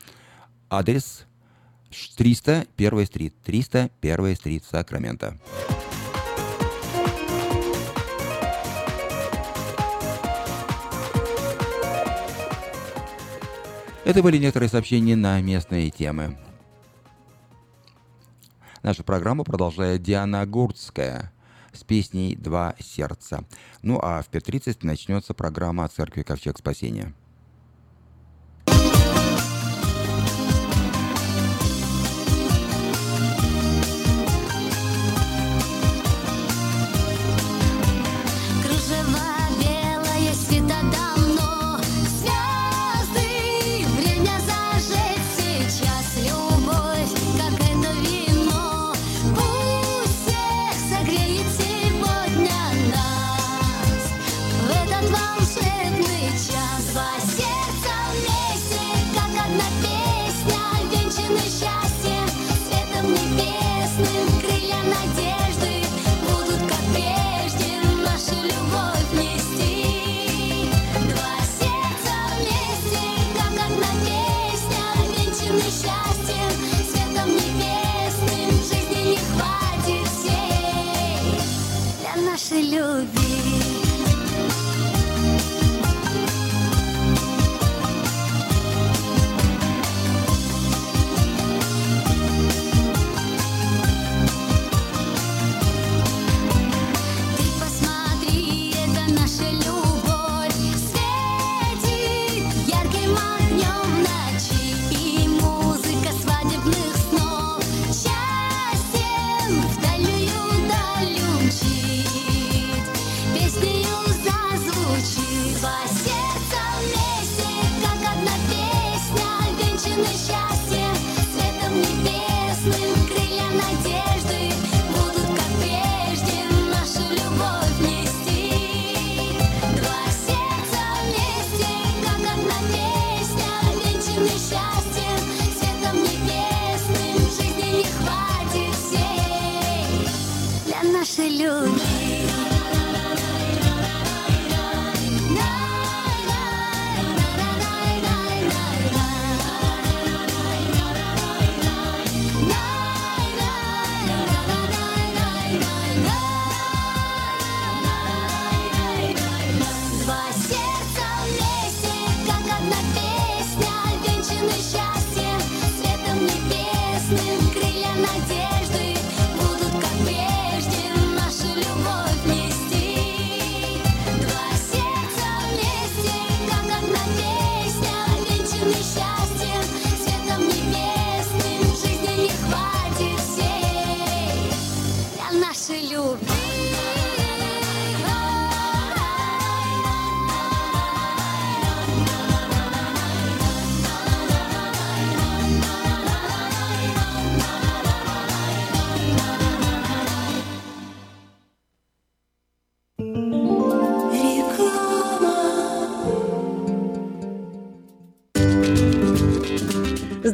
Адрес 0.69 1.25
300 2.17 2.65
1 2.77 3.05
стрит, 3.05 3.36
300 3.43 3.89
1 4.01 4.36
стрит, 4.36 4.65
Сакраменто. 4.65 5.39
Это 14.09 14.23
были 14.23 14.39
некоторые 14.39 14.69
сообщения 14.69 15.15
на 15.15 15.39
местные 15.39 15.91
темы. 15.91 16.35
Нашу 18.81 19.03
программу 19.03 19.43
продолжает 19.43 20.01
Диана 20.01 20.47
Гурцкая 20.47 21.31
с 21.73 21.83
песней 21.83 22.35
«Два 22.35 22.73
сердца». 22.79 23.43
Ну 23.83 23.99
а 24.01 24.23
в 24.23 24.31
5.30 24.31 24.79
начнется 24.81 25.35
программа 25.35 25.87
«Церкви 25.89 26.23
Ковчег 26.23 26.57
Спасения». 26.57 27.13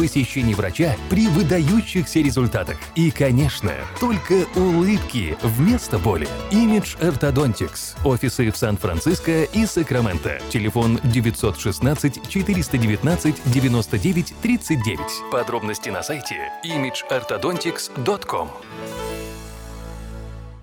посещений 0.00 0.54
врача 0.54 0.96
при 1.10 1.28
выдающихся 1.28 2.20
результатах. 2.20 2.78
И, 2.94 3.10
конечно, 3.10 3.74
только 4.00 4.46
улыбки 4.56 5.36
вместо 5.42 5.98
боли. 5.98 6.26
Image 6.50 6.98
Orthodontics. 7.00 7.98
Офисы 8.02 8.50
в 8.50 8.56
Сан-Франциско 8.56 9.42
и 9.42 9.66
Сакраменто. 9.66 10.40
Телефон 10.48 10.98
916 11.04 12.26
419 12.30 13.42
99 13.44 14.34
39. 14.40 15.00
Подробности 15.30 15.90
на 15.90 16.02
сайте 16.02 16.50
imageorthodontics.com. 16.64 18.48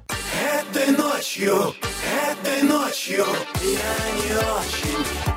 Этой 0.09 0.97
ночью, 0.97 1.75
этой 2.31 2.63
ночью 2.63 3.23
я 3.61 4.15
не 4.15 4.33
очень 4.33 5.36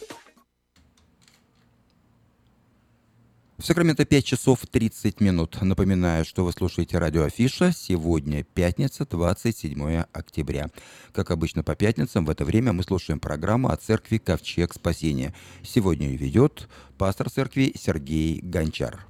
В 3.61 3.63
Сакраменто 3.63 4.05
5 4.05 4.25
часов 4.25 4.59
30 4.65 5.21
минут. 5.21 5.61
Напоминаю, 5.61 6.25
что 6.25 6.43
вы 6.43 6.51
слушаете 6.51 6.97
радио 6.97 7.25
Афиша. 7.25 7.71
Сегодня 7.71 8.43
пятница, 8.43 9.05
27 9.05 10.05
октября. 10.11 10.71
Как 11.13 11.29
обычно 11.29 11.61
по 11.61 11.75
пятницам, 11.75 12.25
в 12.25 12.31
это 12.31 12.43
время 12.43 12.73
мы 12.73 12.81
слушаем 12.81 13.19
программу 13.19 13.69
о 13.69 13.77
церкви 13.77 14.17
Ковчег 14.17 14.73
Спасения. 14.73 15.35
Сегодня 15.61 16.07
ее 16.07 16.17
ведет 16.17 16.67
пастор 16.97 17.29
церкви 17.29 17.71
Сергей 17.77 18.39
Гончар. 18.41 19.05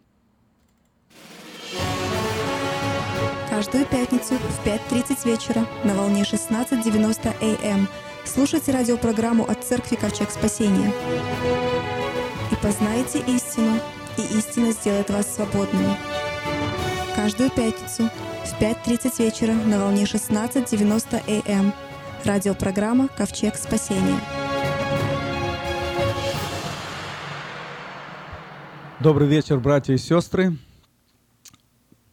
Каждую 3.49 3.85
пятницу 3.85 4.35
в 4.35 4.67
5.30 4.67 5.31
вечера 5.31 5.65
на 5.85 5.95
волне 5.95 6.23
16.90 6.23 7.35
АМ 7.39 7.79
эм 7.79 7.87
слушайте 8.25 8.73
радиопрограмму 8.73 9.49
от 9.49 9.63
церкви 9.63 9.95
Ковчег 9.95 10.29
Спасения. 10.29 10.91
И 12.51 12.55
познайте 12.61 13.19
истину, 13.19 13.79
и 14.17 14.37
истина 14.37 14.71
сделает 14.71 15.09
вас 15.09 15.35
свободными. 15.35 15.95
Каждую 17.15 17.49
пятницу 17.49 18.09
в 18.45 18.61
5.30 18.61 19.23
вечера 19.23 19.53
на 19.53 19.79
волне 19.79 20.03
16.90 20.03 21.47
АМ. 21.47 21.67
Эм. 21.67 21.73
Радиопрограмма 22.23 23.07
«Ковчег 23.07 23.55
спасения». 23.55 24.19
Добрый 28.99 29.27
вечер, 29.27 29.59
братья 29.59 29.95
и 29.95 29.97
сестры. 29.97 30.55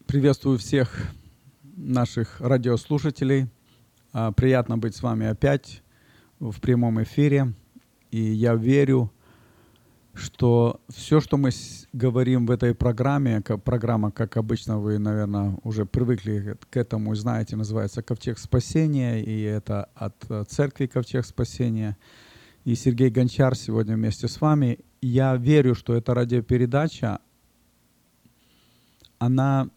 Приветствую 0.06 0.56
всех 0.56 1.10
наших 1.62 2.40
радиослушателей. 2.40 3.48
А, 4.14 4.32
приятно 4.32 4.78
быть 4.78 4.96
с 4.96 5.02
вами 5.02 5.26
опять 5.26 5.82
в 6.40 6.58
прямом 6.60 7.02
эфире. 7.02 7.52
И 8.10 8.20
я 8.20 8.54
верю, 8.54 9.12
что 10.18 10.80
все, 10.88 11.20
что 11.20 11.36
мы 11.36 11.50
говорим 11.92 12.46
в 12.46 12.50
этой 12.50 12.74
программе, 12.74 13.40
как, 13.42 13.62
программа, 13.62 14.10
как 14.10 14.36
обычно 14.36 14.78
вы, 14.78 14.98
наверное, 14.98 15.56
уже 15.62 15.86
привыкли 15.86 16.56
к 16.70 16.76
этому, 16.76 17.14
знаете, 17.14 17.56
называется 17.56 18.02
«Ковчег 18.02 18.38
спасения», 18.38 19.22
и 19.22 19.42
это 19.42 19.88
от 19.94 20.16
э, 20.28 20.44
церкви 20.48 20.86
«Ковчег 20.86 21.24
спасения». 21.24 21.96
И 22.64 22.74
Сергей 22.74 23.08
Гончар 23.08 23.56
сегодня 23.56 23.94
вместе 23.94 24.28
с 24.28 24.40
вами. 24.40 24.80
Я 25.00 25.36
верю, 25.36 25.74
что 25.74 25.94
эта 25.94 26.12
радиопередача, 26.12 27.20
она 29.18 29.70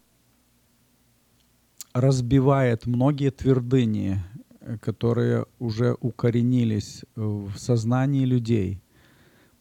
разбивает 1.94 2.86
многие 2.86 3.30
твердыни, 3.30 4.20
э, 4.60 4.76
которые 4.78 5.46
уже 5.58 5.96
укоренились 6.00 7.04
в 7.14 7.56
сознании 7.56 8.24
людей. 8.24 8.81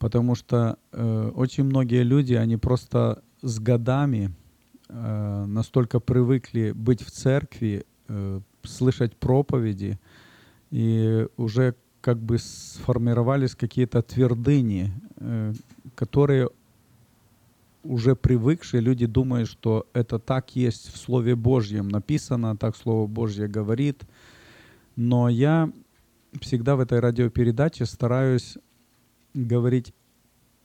Потому 0.02 0.34
что 0.34 0.80
э, 0.92 1.32
очень 1.36 1.64
многие 1.64 2.02
люди, 2.02 2.34
они 2.34 2.58
просто 2.58 3.22
с 3.44 3.60
годами 3.60 4.32
э, 4.90 5.46
настолько 5.46 6.00
привыкли 6.00 6.72
быть 6.72 7.04
в 7.04 7.12
церкви, 7.12 7.86
э, 8.08 8.40
слышать 8.64 9.16
проповеди, 9.16 10.00
и 10.72 11.28
уже 11.38 11.76
как 12.02 12.18
бы 12.18 12.40
сформировались 12.40 13.54
какие-то 13.54 14.02
твердыни, 14.02 14.92
э, 15.18 15.54
которые 15.94 16.50
уже 17.84 18.16
привыкшие 18.16 18.82
люди 18.82 19.06
думают, 19.06 19.50
что 19.50 19.86
это 19.94 20.18
так 20.18 20.56
есть 20.56 20.92
в 20.92 20.98
Слове 20.98 21.36
Божьем 21.36 21.90
написано, 21.90 22.58
так 22.58 22.76
Слово 22.76 23.06
Божье 23.06 23.48
говорит. 23.48 24.02
Но 24.96 25.30
я 25.30 25.72
всегда 26.40 26.76
в 26.76 26.80
этой 26.80 27.00
радиопередаче 27.00 27.86
стараюсь 27.86 28.58
говорить 29.34 29.94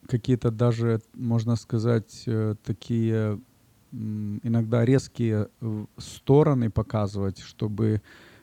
какие-то 0.09 0.51
даже, 0.51 1.01
можно 1.15 1.57
сказать, 1.57 2.23
э, 2.27 2.55
такие 2.65 3.41
иногда 3.93 4.85
резкие 4.85 5.49
стороны 5.97 6.71
показывать, 6.71 7.39
чтобы 7.39 8.03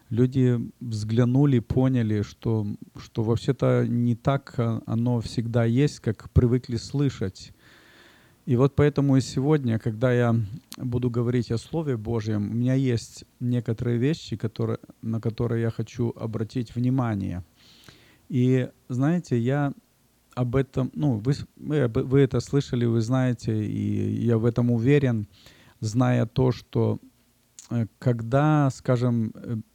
люди 0.10 0.60
взглянули, 0.80 1.60
поняли, 1.60 2.22
что, 2.22 2.66
что 2.98 3.24
вообще-то 3.24 3.86
не 3.88 4.16
так 4.16 4.56
оно 4.86 5.20
всегда 5.22 5.66
есть, 5.66 6.00
как 6.00 6.30
привыкли 6.32 6.78
слышать. 6.78 7.52
И 8.46 8.58
вот 8.58 8.76
поэтому 8.76 9.16
и 9.16 9.22
сегодня, 9.22 9.80
когда 9.80 10.12
я 10.12 10.36
буду 10.78 11.10
говорить 11.10 11.52
о 11.52 11.58
Слове 11.58 11.96
Божьем, 11.96 12.50
у 12.50 12.54
меня 12.54 12.74
есть 12.74 13.24
некоторые 13.40 13.98
вещи, 13.98 14.36
которые, 14.36 14.80
на 15.02 15.22
которые 15.22 15.62
я 15.62 15.72
хочу 15.72 16.14
обратить 16.16 16.76
внимание. 16.76 17.44
И 18.28 18.70
знаете, 18.90 19.40
я 19.40 19.74
об 20.36 20.56
этом, 20.56 20.92
ну, 20.94 21.18
вы, 21.18 21.34
вы, 21.56 22.20
это 22.20 22.40
слышали, 22.40 22.86
вы 22.86 23.02
знаете, 23.02 23.66
и 23.66 24.26
я 24.26 24.38
в 24.38 24.46
этом 24.46 24.72
уверен, 24.72 25.28
зная 25.80 26.26
то, 26.26 26.52
что 26.52 27.00
э, 27.70 27.88
когда, 28.00 28.70
скажем, 28.72 29.34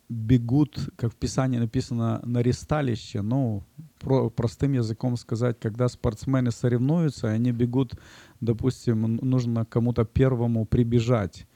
бегут, 0.09 0.79
как 0.97 1.13
в 1.13 1.17
Писании 1.17 1.59
написано, 1.59 2.21
на 2.25 2.43
ресталище, 2.43 3.23
ну, 3.23 3.65
про, 3.99 4.31
простым 4.31 4.73
языком 4.73 5.17
сказать, 5.17 5.59
когда 5.61 5.89
спортсмены 5.89 6.51
соревнуются, 6.51 7.29
они 7.29 7.53
бегут, 7.53 7.95
допустим, 8.41 9.17
нужно 9.17 9.65
кому-то 9.67 10.05
первому 10.05 10.65
прибежать, 10.65 11.47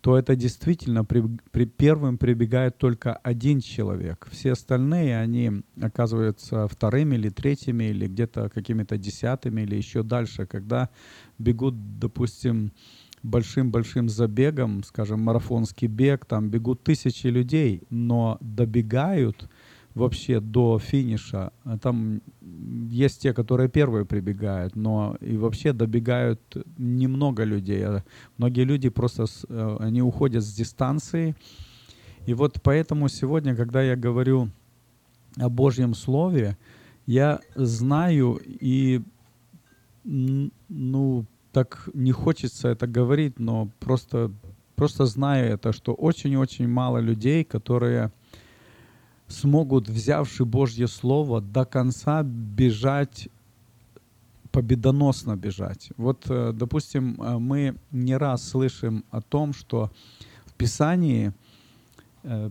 то 0.00 0.16
это 0.16 0.34
действительно 0.34 1.04
при, 1.04 1.22
при 1.50 1.66
первым 1.66 2.16
прибегает 2.16 2.78
только 2.78 3.14
один 3.14 3.60
человек. 3.60 4.26
Все 4.30 4.52
остальные, 4.52 5.18
они 5.18 5.62
оказываются 5.80 6.66
вторыми 6.68 7.16
или 7.16 7.28
третьими, 7.28 7.84
или 7.84 8.06
где-то 8.06 8.48
какими-то 8.48 8.96
десятыми, 8.96 9.62
или 9.62 9.76
еще 9.76 10.02
дальше, 10.02 10.46
когда 10.46 10.88
бегут, 11.38 11.98
допустим, 11.98 12.72
большим-большим 13.22 14.08
забегом, 14.08 14.82
скажем, 14.84 15.20
марафонский 15.20 15.88
бег, 15.88 16.24
там 16.24 16.48
бегут 16.48 16.82
тысячи 16.82 17.26
людей, 17.26 17.82
но 17.90 18.38
добегают 18.40 19.48
вообще 19.94 20.40
до 20.40 20.78
финиша. 20.78 21.52
Там 21.82 22.22
есть 22.88 23.22
те, 23.22 23.32
которые 23.32 23.68
первые 23.68 24.04
прибегают, 24.04 24.76
но 24.76 25.16
и 25.20 25.36
вообще 25.36 25.72
добегают 25.72 26.40
немного 26.78 27.44
людей. 27.44 27.84
А 27.84 28.04
многие 28.38 28.64
люди 28.64 28.88
просто, 28.88 29.26
э, 29.48 29.76
они 29.80 30.02
уходят 30.02 30.44
с 30.44 30.52
дистанции. 30.52 31.34
И 32.26 32.34
вот 32.34 32.60
поэтому 32.62 33.08
сегодня, 33.08 33.56
когда 33.56 33.82
я 33.82 33.96
говорю 33.96 34.50
о 35.36 35.48
Божьем 35.48 35.94
Слове, 35.94 36.56
я 37.06 37.40
знаю 37.56 38.40
и 38.44 39.02
ну, 40.04 41.26
так 41.52 41.88
не 41.94 42.12
хочется 42.12 42.68
это 42.68 42.86
говорить, 42.86 43.38
но 43.38 43.68
просто, 43.80 44.30
просто 44.76 45.06
знаю 45.06 45.52
это, 45.52 45.72
что 45.72 45.94
очень-очень 45.94 46.68
мало 46.68 46.98
людей, 46.98 47.44
которые 47.44 48.12
смогут, 49.30 49.88
взявши 49.88 50.44
Божье 50.44 50.88
Слово, 50.88 51.40
до 51.40 51.64
конца 51.64 52.22
бежать 52.22 53.28
победоносно 54.52 55.36
бежать. 55.36 55.90
Вот, 55.96 56.26
э, 56.28 56.52
допустим, 56.52 57.20
э, 57.22 57.38
мы 57.38 57.76
не 57.92 58.16
раз 58.16 58.48
слышим 58.48 59.04
о 59.10 59.20
том, 59.20 59.52
что 59.52 59.90
в 60.46 60.54
Писании 60.54 61.32
э, 62.24 62.50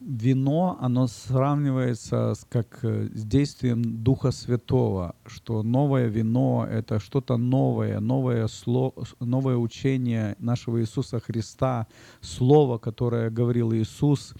вино, 0.00 0.78
оно 0.80 1.06
сравнивается 1.06 2.34
с, 2.34 2.46
как 2.48 2.80
с 2.82 3.24
действием 3.24 3.82
Духа 4.04 4.30
Святого, 4.30 5.14
что 5.26 5.62
новое 5.62 6.06
вино— 6.06 6.66
это 6.70 7.00
что-то 7.00 7.36
новое, 7.36 7.98
новое, 8.00 8.46
слово, 8.46 8.92
новое 9.18 9.56
учение 9.56 10.36
нашего 10.38 10.80
Иисуса 10.80 11.18
Христа, 11.18 11.86
Слово, 12.20 12.78
которое 12.78 13.30
говорил 13.30 13.72
Иисус, 13.72 14.34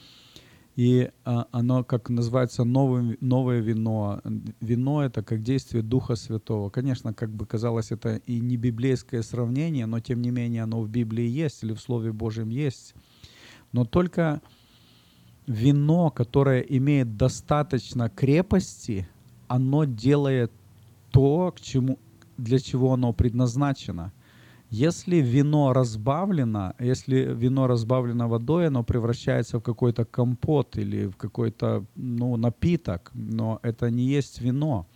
и 0.78 1.10
а, 1.24 1.48
оно, 1.50 1.82
как 1.82 2.08
называется, 2.08 2.62
новым, 2.62 3.16
новое 3.20 3.58
вино. 3.58 4.20
Вино— 4.60 5.02
это 5.04 5.24
как 5.24 5.42
действие 5.42 5.82
Духа 5.82 6.14
Святого. 6.14 6.70
Конечно, 6.70 7.12
как 7.12 7.30
бы 7.30 7.46
казалось, 7.46 7.90
это 7.90 8.20
и 8.26 8.38
не 8.38 8.56
библейское 8.56 9.22
сравнение, 9.22 9.86
но 9.86 9.98
тем 9.98 10.22
не 10.22 10.30
менее 10.30 10.62
оно 10.62 10.80
в 10.80 10.88
Библии 10.88 11.26
есть 11.26 11.64
или 11.64 11.74
в 11.74 11.80
Слове 11.80 12.12
Божьем 12.12 12.50
есть. 12.50 12.94
Но 13.72 13.84
только 13.84 14.40
вино, 15.48 16.10
которое 16.10 16.60
имеет 16.60 17.16
достаточно 17.16 18.08
крепости, 18.08 19.08
оно 19.48 19.82
делает 19.82 20.52
то, 21.10 21.52
к 21.56 21.60
чему, 21.60 21.98
для 22.36 22.60
чего 22.60 22.92
оно 22.92 23.12
предназначено. 23.12 24.12
Если 24.70 25.16
вино 25.16 25.72
разбавлено, 25.72 26.74
если 26.78 27.34
вино 27.34 27.66
разбавлено 27.66 28.28
водой, 28.28 28.66
оно 28.66 28.84
превращается 28.84 29.58
в 29.58 29.62
какой-то 29.62 30.04
компот 30.04 30.76
или 30.76 31.06
в 31.06 31.16
какой-то 31.16 31.84
ну, 31.96 32.36
напиток, 32.36 33.10
но 33.14 33.60
это 33.62 33.90
не 33.90 34.04
есть 34.04 34.42
вино. 34.42 34.86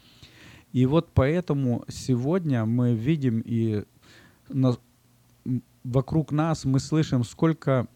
И 0.73 0.85
вот 0.87 1.09
поэтому 1.15 1.85
сегодня 1.89 2.67
мы 2.67 2.95
видим 2.95 3.43
и 3.45 3.85
на, 4.49 4.77
вокруг 5.85 6.33
нас 6.33 6.65
мы 6.65 6.79
слышим, 6.79 7.25
сколько 7.25 7.87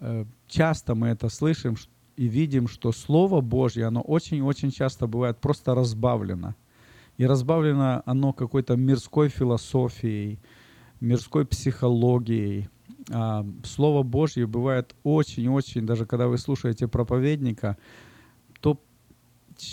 э, 0.00 0.24
часто 0.46 0.94
мы 0.94 1.08
это 1.08 1.28
слышим 1.28 1.76
и 2.16 2.26
видим, 2.26 2.68
что 2.68 2.92
Слово 2.92 3.40
Божье, 3.40 3.86
оно 3.86 4.00
очень-очень 4.00 4.70
часто 4.70 5.06
бывает 5.06 5.38
просто 5.38 5.74
разбавлено. 5.74 6.54
И 7.18 7.26
разбавлено 7.26 8.02
оно 8.06 8.32
какой-то 8.32 8.76
мирской 8.76 9.28
философией, 9.28 10.38
мирской 11.00 11.44
психологией. 11.44 12.68
А 13.10 13.46
Слово 13.64 14.02
Божье 14.02 14.46
бывает 14.46 14.94
очень-очень, 15.02 15.86
даже 15.86 16.06
когда 16.06 16.28
вы 16.28 16.38
слушаете 16.38 16.86
проповедника, 16.86 17.76
то 18.60 18.80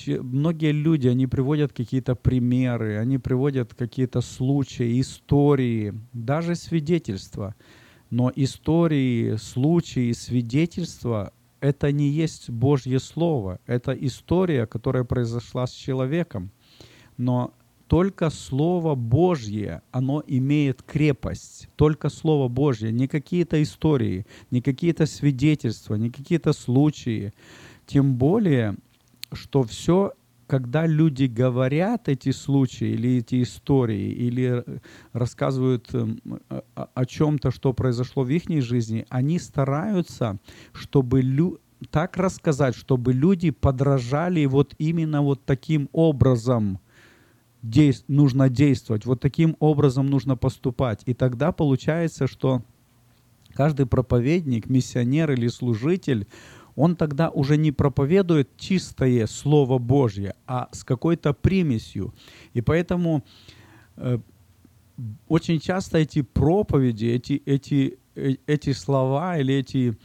многие 0.08 0.72
люди, 0.72 1.08
они 1.08 1.28
приводят 1.28 1.74
какие-то 1.74 2.16
примеры, 2.16 2.98
они 2.98 3.18
приводят 3.18 3.74
какие-то 3.74 4.22
случаи, 4.22 5.00
истории, 5.00 5.94
даже 6.14 6.56
свидетельства– 6.56 7.56
но 8.10 8.32
истории, 8.36 9.36
случаи, 9.36 10.14
свидетельства— 10.14 11.34
это 11.60 11.92
не 11.92 12.10
есть 12.10 12.50
Божье 12.50 13.00
Слово. 13.00 13.60
Это 13.66 13.92
история, 13.92 14.66
которая 14.66 15.04
произошла 15.04 15.68
с 15.68 15.72
человеком. 15.72 16.52
Но 17.18 17.54
только 17.88 18.30
Слово 18.30 18.96
Божье, 18.96 19.82
оно 19.92 20.24
имеет 20.28 20.84
крепость. 20.84 21.70
Только 21.76 22.10
Слово 22.10 22.48
Божье, 22.48 22.92
не 22.92 23.08
какие-то 23.08 23.62
истории, 23.64 24.26
не 24.52 24.62
какие-то 24.62 25.06
свидетельства, 25.06 25.96
не 25.96 26.10
какие-то 26.10 26.54
случаи. 26.54 27.34
Тем 27.86 28.16
более, 28.16 28.76
что 29.32 29.64
все 29.64 30.14
когда 30.48 30.88
люди 30.88 31.26
говорят 31.26 32.08
эти 32.08 32.32
случаи 32.32 32.88
или 32.88 33.18
эти 33.18 33.44
истории, 33.44 34.12
или 34.14 34.64
рассказывают 35.12 35.94
эм, 35.94 36.22
о, 36.74 37.06
чем-то, 37.06 37.52
что 37.52 37.74
произошло 37.74 38.24
в 38.24 38.30
их 38.30 38.64
жизни, 38.64 39.06
они 39.10 39.40
стараются, 39.40 40.40
чтобы 40.72 41.22
лю 41.22 41.60
так 41.92 42.16
рассказать, 42.16 42.76
чтобы 42.76 43.12
люди 43.12 43.52
подражали 43.52 44.46
вот 44.46 44.74
именно 44.78 45.22
вот 45.22 45.44
таким 45.46 45.90
образом 45.92 46.80
действ 47.70 48.06
нужно 48.08 48.50
действовать, 48.50 49.06
вот 49.06 49.20
таким 49.20 49.56
образом 49.60 50.08
нужно 50.08 50.36
поступать. 50.36 51.02
И 51.06 51.14
тогда 51.14 51.52
получается, 51.52 52.28
что 52.28 52.64
каждый 53.54 53.86
проповедник, 53.86 54.70
миссионер 54.70 55.32
или 55.32 55.48
служитель, 55.48 56.28
он 56.76 56.96
тогда 56.96 57.30
уже 57.30 57.58
не 57.58 57.72
проповедует 57.72 58.56
чистое 58.58 59.26
Слово 59.26 59.80
Божье, 59.80 60.36
а 60.46 60.70
с 60.72 60.84
какой-то 60.84 61.34
примесью. 61.34 62.14
И 62.54 62.62
поэтому 62.62 63.24
э, 63.96 64.20
очень 65.28 65.60
часто 65.60 65.98
эти 65.98 66.22
проповеди, 66.22 67.06
эти, 67.06 67.42
эти, 67.46 67.98
э, 68.16 68.36
эти 68.46 68.74
слова 68.74 69.40
или 69.40 69.56
эти 69.56 69.98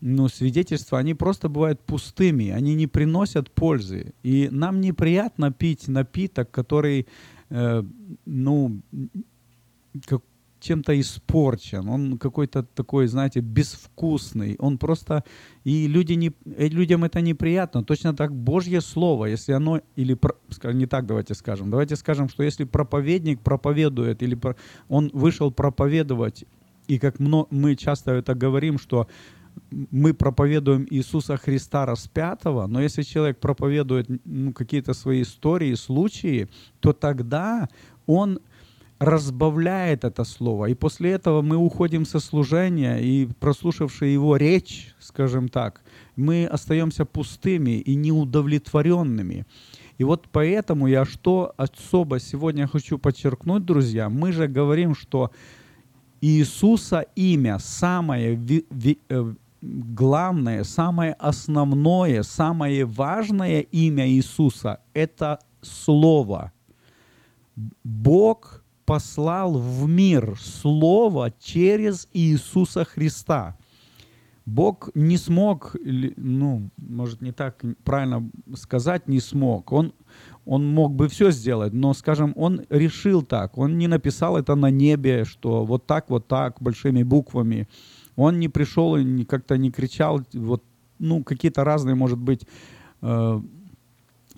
ну, 0.00 0.28
свидетельства, 0.28 0.98
они 0.98 1.14
просто 1.14 1.48
бывают 1.48 1.80
пустыми, 1.80 2.50
они 2.50 2.74
не 2.74 2.86
приносят 2.86 3.50
пользы. 3.50 4.14
И 4.22 4.48
нам 4.50 4.80
неприятно 4.80 5.52
пить 5.52 5.88
напиток, 5.88 6.50
который, 6.50 7.06
э, 7.50 7.82
ну, 8.26 8.80
как, 10.06 10.22
чем-то 10.60 11.00
испорчен, 11.00 11.88
он 11.88 12.18
какой-то 12.18 12.62
такой, 12.62 13.06
знаете, 13.06 13.40
безвкусный, 13.40 14.56
он 14.58 14.78
просто, 14.78 15.24
и 15.64 15.86
люди 15.86 16.14
не, 16.14 16.32
э, 16.56 16.68
людям 16.68 17.04
это 17.04 17.20
неприятно. 17.20 17.84
Точно 17.84 18.14
так 18.14 18.32
Божье 18.32 18.80
Слово, 18.80 19.26
если 19.26 19.52
оно, 19.52 19.80
или, 19.96 20.18
не 20.72 20.86
так 20.86 21.06
давайте 21.06 21.34
скажем, 21.34 21.70
давайте 21.70 21.96
скажем, 21.96 22.28
что 22.28 22.42
если 22.42 22.64
проповедник 22.64 23.40
проповедует, 23.40 24.22
или 24.22 24.38
он 24.88 25.10
вышел 25.12 25.52
проповедовать, 25.52 26.44
и 26.88 26.98
как 26.98 27.18
мы 27.18 27.76
часто 27.76 28.12
это 28.12 28.34
говорим, 28.34 28.78
что 28.78 29.06
мы 29.70 30.14
проповедуем 30.14 30.86
Иисуса 30.90 31.36
Христа 31.36 31.86
распятого, 31.86 32.66
но 32.66 32.80
если 32.80 33.02
человек 33.02 33.38
проповедует 33.38 34.08
ну, 34.24 34.52
какие-то 34.52 34.94
свои 34.94 35.22
истории, 35.22 35.74
случаи, 35.74 36.48
то 36.80 36.92
тогда 36.92 37.68
он 38.06 38.40
разбавляет 38.98 40.04
это 40.04 40.24
слово. 40.24 40.66
И 40.66 40.74
после 40.74 41.12
этого 41.12 41.42
мы 41.42 41.56
уходим 41.56 42.04
со 42.04 42.18
служения, 42.18 42.98
и 42.98 43.28
прослушавши 43.38 44.06
его 44.06 44.36
речь, 44.36 44.94
скажем 44.98 45.48
так, 45.48 45.82
мы 46.16 46.46
остаемся 46.46 47.04
пустыми 47.04 47.78
и 47.78 47.94
неудовлетворенными. 47.94 49.46
И 49.98 50.04
вот 50.04 50.26
поэтому 50.32 50.88
я 50.88 51.04
что 51.04 51.52
особо 51.56 52.18
сегодня 52.20 52.66
хочу 52.66 52.98
подчеркнуть, 52.98 53.64
друзья, 53.64 54.08
мы 54.08 54.32
же 54.32 54.48
говорим, 54.48 54.94
что 54.94 55.30
Иисуса 56.20 57.06
имя 57.14 57.58
самое 57.58 58.38
э, 59.08 59.34
главное, 59.60 60.64
самое 60.64 61.12
основное, 61.14 62.22
самое 62.22 62.84
важное 62.84 63.60
имя 63.60 64.08
Иисуса– 64.08 64.80
это 64.94 65.38
Слово. 65.60 66.52
Бог 67.82 68.64
послал 68.84 69.58
в 69.58 69.88
мир 69.88 70.38
Слово 70.40 71.32
через 71.40 72.08
Иисуса 72.12 72.84
Христа. 72.84 73.56
Бог 74.46 74.88
не 74.94 75.18
смог, 75.18 75.76
ну, 75.84 76.70
может, 76.78 77.20
не 77.20 77.32
так 77.32 77.62
правильно 77.84 78.30
сказать, 78.54 79.06
не 79.06 79.20
смог. 79.20 79.70
Он, 79.72 79.92
он 80.46 80.66
мог 80.72 80.94
бы 80.94 81.08
все 81.08 81.30
сделать, 81.30 81.74
но, 81.74 81.92
скажем, 81.92 82.32
он 82.34 82.62
решил 82.70 83.20
так. 83.22 83.58
Он 83.58 83.76
не 83.76 83.88
написал 83.88 84.38
это 84.38 84.54
на 84.54 84.70
небе, 84.70 85.26
что 85.26 85.66
вот 85.66 85.86
так, 85.86 86.08
вот 86.08 86.28
так, 86.28 86.62
большими 86.62 87.02
буквами. 87.02 87.68
Он 88.18 88.40
не 88.40 88.48
пришел 88.48 88.96
и 88.96 89.24
как-то 89.24 89.56
не 89.56 89.70
кричал, 89.70 90.20
вот, 90.32 90.64
ну, 90.98 91.22
какие-то 91.22 91.62
разные, 91.62 91.94
может 91.94 92.18
быть, 92.18 92.40
э, 93.00 93.40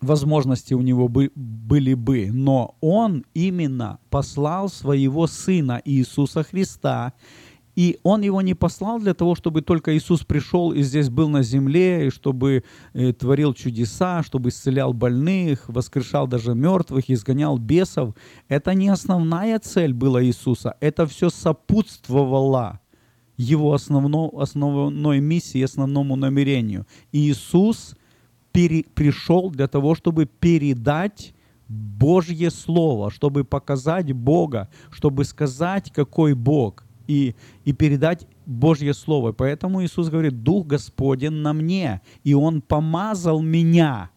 возможности 0.02 0.74
у 0.74 0.82
него 0.82 1.08
бы, 1.08 1.32
были 1.34 1.94
бы, 1.94 2.28
но 2.30 2.74
он 2.82 3.24
именно 3.32 3.98
послал 4.10 4.68
своего 4.68 5.26
Сына 5.26 5.80
Иисуса 5.82 6.42
Христа, 6.42 7.14
и 7.74 7.98
он 8.02 8.20
его 8.20 8.42
не 8.42 8.52
послал 8.52 9.00
для 9.00 9.14
того, 9.14 9.34
чтобы 9.34 9.62
только 9.62 9.96
Иисус 9.96 10.24
пришел 10.24 10.72
и 10.72 10.82
здесь 10.82 11.08
был 11.08 11.30
на 11.30 11.42
земле, 11.42 12.08
и 12.08 12.10
чтобы 12.10 12.64
э, 12.92 13.14
творил 13.14 13.54
чудеса, 13.54 14.22
чтобы 14.22 14.50
исцелял 14.50 14.92
больных, 14.92 15.64
воскрешал 15.68 16.26
даже 16.26 16.54
мертвых, 16.54 17.08
изгонял 17.08 17.56
бесов. 17.56 18.14
Это 18.48 18.74
не 18.74 18.90
основная 18.90 19.58
цель 19.58 19.94
была 19.94 20.22
Иисуса, 20.22 20.76
это 20.80 21.06
все 21.06 21.30
сопутствовало 21.30 22.78
его 23.40 23.72
основно, 23.72 24.30
основной 24.34 25.20
миссии, 25.20 25.62
основному 25.62 26.16
намерению. 26.16 26.86
Иисус 27.12 27.96
пере, 28.52 28.84
пришел 28.94 29.50
для 29.50 29.66
того, 29.66 29.94
чтобы 29.94 30.26
передать 30.26 31.34
Божье 31.68 32.50
Слово, 32.50 33.10
чтобы 33.10 33.44
показать 33.44 34.12
Бога, 34.12 34.68
чтобы 34.90 35.24
сказать, 35.24 35.90
какой 35.90 36.34
Бог, 36.34 36.84
и, 37.06 37.34
и 37.64 37.72
передать 37.72 38.26
Божье 38.46 38.92
Слово. 38.92 39.32
Поэтому 39.32 39.82
Иисус 39.82 40.08
говорит, 40.10 40.42
Дух 40.42 40.66
Господень 40.66 41.32
на 41.32 41.52
мне, 41.52 42.02
и 42.24 42.34
Он 42.34 42.60
помазал 42.60 43.40
меня. 43.40 44.10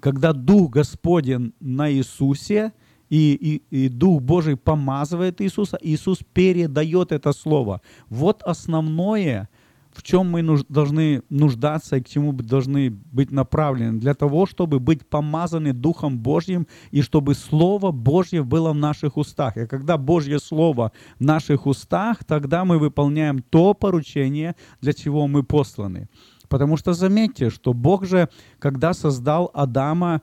Когда 0.00 0.32
Дух 0.32 0.70
Господень 0.70 1.52
на 1.60 1.92
Иисусе, 1.92 2.72
и, 3.10 3.62
и, 3.70 3.84
и 3.84 3.88
Дух 3.88 4.22
Божий 4.22 4.56
помазывает 4.56 5.40
Иисуса, 5.40 5.78
Иисус 5.80 6.18
передает 6.32 7.12
это 7.12 7.32
Слово. 7.32 7.80
Вот 8.08 8.42
основное, 8.42 9.48
в 9.92 10.02
чем 10.02 10.30
мы 10.30 10.42
нуж, 10.42 10.64
должны 10.68 11.22
нуждаться 11.30 11.96
и 11.96 12.00
к 12.00 12.08
чему 12.08 12.32
должны 12.32 12.90
быть 12.90 13.30
направлены, 13.30 13.98
для 13.98 14.14
того, 14.14 14.46
чтобы 14.46 14.78
быть 14.78 15.06
помазаны 15.08 15.72
Духом 15.72 16.18
Божьим 16.18 16.66
и 16.90 17.02
чтобы 17.02 17.34
Слово 17.34 17.90
Божье 17.90 18.42
было 18.42 18.72
в 18.72 18.76
наших 18.76 19.16
устах. 19.16 19.56
И 19.56 19.66
когда 19.66 19.96
Божье 19.96 20.38
Слово 20.38 20.92
в 21.18 21.24
наших 21.24 21.66
устах, 21.66 22.24
тогда 22.24 22.64
мы 22.64 22.78
выполняем 22.78 23.42
то 23.42 23.74
поручение, 23.74 24.54
для 24.80 24.92
чего 24.92 25.26
мы 25.26 25.42
посланы. 25.42 26.08
Потому 26.48 26.76
что 26.76 26.92
заметьте, 26.92 27.50
что 27.50 27.72
Бог 27.72 28.06
же, 28.06 28.28
когда 28.58 28.94
создал 28.94 29.50
Адама 29.52 30.22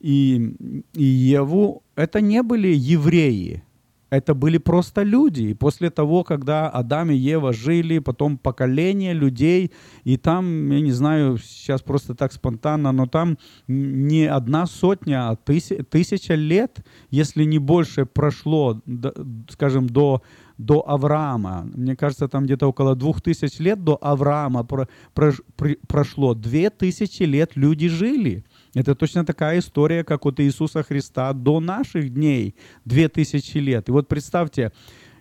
и, 0.00 0.82
и 0.94 1.04
Еву, 1.04 1.81
это 1.96 2.20
не 2.20 2.42
были 2.42 2.68
евреи, 2.68 3.62
это 4.10 4.34
были 4.34 4.58
просто 4.58 5.02
люди. 5.04 5.42
И 5.44 5.54
после 5.54 5.88
того, 5.88 6.22
когда 6.22 6.68
Адам 6.68 7.10
и 7.10 7.14
Ева 7.14 7.54
жили, 7.54 7.98
потом 7.98 8.36
поколение 8.36 9.14
людей, 9.14 9.72
и 10.04 10.18
там, 10.18 10.70
я 10.70 10.80
не 10.82 10.92
знаю, 10.92 11.38
сейчас 11.38 11.80
просто 11.80 12.14
так 12.14 12.32
спонтанно, 12.32 12.92
но 12.92 13.06
там 13.06 13.38
не 13.68 14.26
одна 14.26 14.66
сотня, 14.66 15.30
а 15.30 15.36
тысяча, 15.36 15.82
тысяча 15.82 16.34
лет, 16.34 16.84
если 17.08 17.44
не 17.44 17.58
больше, 17.58 18.04
прошло, 18.04 18.82
скажем, 19.48 19.88
до 19.88 20.22
до 20.58 20.88
Авраама. 20.88 21.68
Мне 21.74 21.96
кажется, 21.96 22.28
там 22.28 22.44
где-то 22.44 22.68
около 22.68 22.94
двух 22.94 23.20
тысяч 23.20 23.58
лет 23.58 23.82
до 23.82 23.98
Авраама 24.00 24.62
про, 24.64 24.88
про, 25.14 25.32
про, 25.56 25.70
прошло. 25.88 26.34
Две 26.34 26.70
тысячи 26.70 27.24
лет 27.24 27.52
люди 27.56 27.88
жили. 27.88 28.44
Это 28.74 28.94
точно 28.94 29.24
такая 29.24 29.58
история, 29.58 30.02
как 30.02 30.24
от 30.24 30.40
Иисуса 30.40 30.82
Христа 30.82 31.32
до 31.32 31.60
наших 31.60 32.12
дней, 32.14 32.54
две 32.84 33.08
тысячи 33.08 33.58
лет. 33.58 33.88
И 33.88 33.92
вот 33.92 34.08
представьте, 34.08 34.72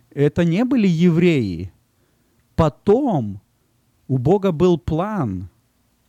это 0.10 0.46
не 0.46 0.64
были 0.64 0.88
евреи. 0.88 1.74
Потом 2.56 3.42
у 4.08 4.18
Бога 4.18 4.52
был 4.52 4.78
план, 4.78 5.50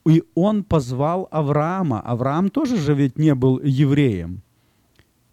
и 0.06 0.22
он 0.34 0.64
позвал 0.64 1.28
Авраама. 1.30 2.00
Авраам 2.00 2.48
тоже 2.48 2.76
же 2.76 2.94
ведь 2.94 3.18
не 3.18 3.34
был 3.34 3.60
евреем. 3.60 4.42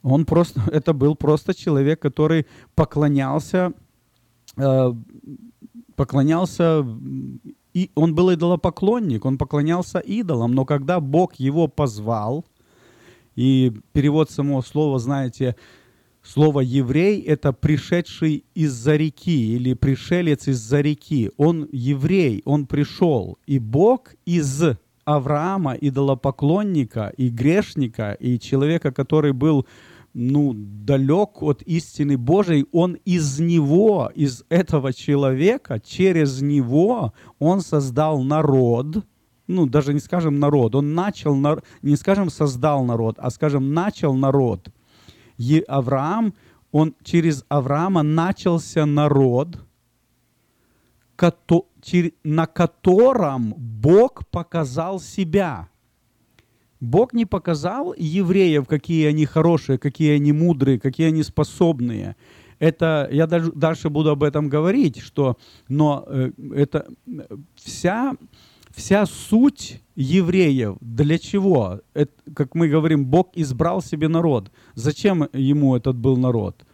Он 0.02 0.26
просто, 0.26 0.62
это 0.72 0.94
был 0.94 1.16
просто 1.16 1.54
человек, 1.54 2.00
который 2.00 2.46
поклонялся, 2.76 3.74
э, 4.58 4.94
поклонялся 5.96 6.82
и 7.74 7.92
он 7.96 8.16
был 8.16 8.34
идолопоклонник, 8.34 9.26
он 9.26 9.38
поклонялся 9.38 10.00
идолам, 10.00 10.54
но 10.54 10.66
когда 10.66 11.00
Бог 11.00 11.36
его 11.36 11.68
позвал, 11.68 12.46
и 13.36 13.72
перевод 13.94 14.32
самого 14.32 14.62
слова, 14.62 15.00
знаете, 15.00 15.56
слово 16.24 16.62
«еврей»— 16.62 17.22
это 17.28 17.54
пришедший 17.54 18.44
из-за 18.54 18.96
реки 18.96 19.56
или 19.56 19.74
пришелец 19.74 20.48
из-за 20.48 20.82
реки. 20.82 21.32
Он 21.38 21.68
еврей, 21.72 22.42
он 22.46 22.66
пришел, 22.66 23.38
и 23.46 23.60
Бог 23.60 24.14
из 24.26 24.64
Авраама, 25.06 25.74
идолопоклонника 25.74 27.14
и 27.18 27.30
грешника, 27.30 28.12
и 28.14 28.40
человека, 28.40 28.92
который 28.92 29.34
был 29.34 29.66
ну, 30.14 30.54
далек 30.56 31.42
от 31.42 31.62
истины 31.64 32.18
Божией, 32.18 32.66
он 32.72 32.94
из 33.06 33.40
него, 33.40 34.12
из 34.16 34.44
этого 34.50 34.94
человека, 34.94 35.80
через 35.80 36.42
него 36.42 37.14
он 37.38 37.62
создал 37.62 38.22
народ, 38.24 39.06
ну, 39.48 39.66
даже 39.66 39.94
не 39.94 40.00
скажем 40.00 40.40
народ, 40.40 40.76
он 40.76 40.94
начал, 40.94 41.36
не 41.82 41.96
скажем 41.96 42.30
создал 42.30 42.86
народ, 42.86 43.16
а 43.20 43.30
скажем 43.30 43.74
начал 43.74 44.14
народ. 44.14 44.70
И 45.38 45.64
Авраам, 45.68 46.34
он 46.72 46.96
через 47.04 47.46
Авраама 47.50 48.04
начался 48.04 48.86
народ, 48.86 49.58
на 52.24 52.46
котором 52.46 53.54
Бог 53.58 54.28
показал 54.28 55.00
себя– 55.00 55.70
Бог 56.80 57.14
не 57.14 57.26
показал 57.26 57.94
евреев, 57.98 58.68
какие 58.68 59.08
они 59.08 59.26
хорошие, 59.26 59.78
какие 59.78 60.16
они 60.16 60.32
мудрые, 60.32 60.80
какие 60.80 61.08
они 61.08 61.24
способные. 61.24 62.16
Это 62.60 63.08
я 63.12 63.28
даже 63.28 63.52
дальше 63.52 63.90
буду 63.90 64.10
об 64.10 64.24
этом 64.24 64.50
говорить, 64.50 65.00
что, 65.00 65.38
но 65.68 66.06
э, 66.08 66.32
это 66.56 66.88
вся 67.56 68.16
вся 68.72 69.06
суть 69.06 69.82
евреев 69.96 70.78
для 70.82 71.18
чего? 71.18 71.82
Это, 71.94 72.14
как 72.34 72.56
мы 72.56 72.70
говорим, 72.70 73.06
Бог 73.06 73.32
избрал 73.36 73.82
себе 73.82 74.08
народ. 74.08 74.52
Зачем 74.76 75.28
ему 75.34 75.76
этот 75.76 75.98
был 75.98 76.18
народ? 76.18 76.66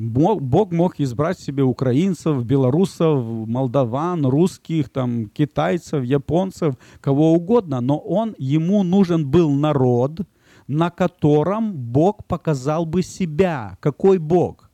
Бог, 0.00 0.72
мог 0.72 0.98
избрать 0.98 1.38
себе 1.38 1.62
украинцев, 1.62 2.42
белорусов, 2.42 3.22
молдаван, 3.46 4.24
русских, 4.24 4.88
там, 4.88 5.26
китайцев, 5.26 6.04
японцев, 6.04 6.76
кого 7.02 7.34
угодно, 7.34 7.82
но 7.82 7.98
он, 7.98 8.34
ему 8.38 8.82
нужен 8.82 9.28
был 9.28 9.50
народ, 9.50 10.22
на 10.66 10.88
котором 10.88 11.74
Бог 11.74 12.24
показал 12.26 12.86
бы 12.86 13.02
себя. 13.02 13.76
Какой 13.80 14.16
Бог? 14.16 14.70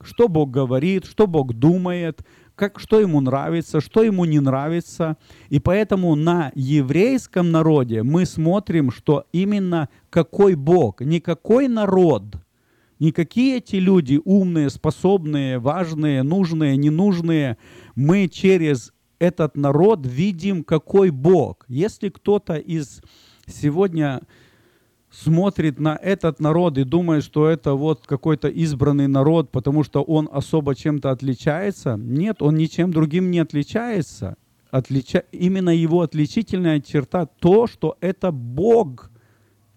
Что 0.00 0.26
Бог 0.26 0.50
говорит, 0.50 1.04
что 1.04 1.28
Бог 1.28 1.54
думает, 1.54 2.26
как, 2.56 2.80
что 2.80 2.98
ему 2.98 3.20
нравится, 3.20 3.80
что 3.80 4.02
ему 4.02 4.24
не 4.24 4.40
нравится. 4.40 5.18
И 5.50 5.60
поэтому 5.60 6.16
на 6.16 6.50
еврейском 6.56 7.52
народе 7.52 8.02
мы 8.02 8.26
смотрим, 8.26 8.90
что 8.90 9.24
именно 9.30 9.88
какой 10.10 10.56
Бог, 10.56 11.00
не 11.00 11.20
какой 11.20 11.68
народ– 11.68 12.24
Никакие 12.98 13.58
эти 13.58 13.76
люди 13.76 14.20
умные, 14.24 14.70
способные, 14.70 15.58
важные, 15.58 16.22
нужные, 16.22 16.76
ненужные, 16.76 17.56
мы 17.94 18.28
через 18.28 18.92
этот 19.18 19.56
народ 19.56 20.04
видим, 20.04 20.64
какой 20.64 21.10
Бог. 21.10 21.64
Если 21.68 22.08
кто-то 22.08 22.54
из 22.54 23.00
сегодня 23.46 24.22
смотрит 25.10 25.78
на 25.78 25.96
этот 25.96 26.40
народ 26.40 26.76
и 26.78 26.84
думает, 26.84 27.24
что 27.24 27.48
это 27.48 27.74
вот 27.74 28.06
какой-то 28.06 28.48
избранный 28.48 29.08
народ, 29.08 29.50
потому 29.50 29.84
что 29.84 30.02
он 30.02 30.28
особо 30.30 30.74
чем-то 30.74 31.10
отличается, 31.10 31.96
нет, 31.96 32.42
он 32.42 32.56
ничем 32.56 32.92
другим 32.92 33.30
не 33.30 33.38
отличается. 33.38 34.36
Отлича... 34.70 35.22
Именно 35.32 35.70
его 35.70 36.02
отличительная 36.02 36.80
черта 36.80 37.26
то, 37.26 37.66
что 37.66 37.96
это 38.00 38.32
Бог. 38.32 39.10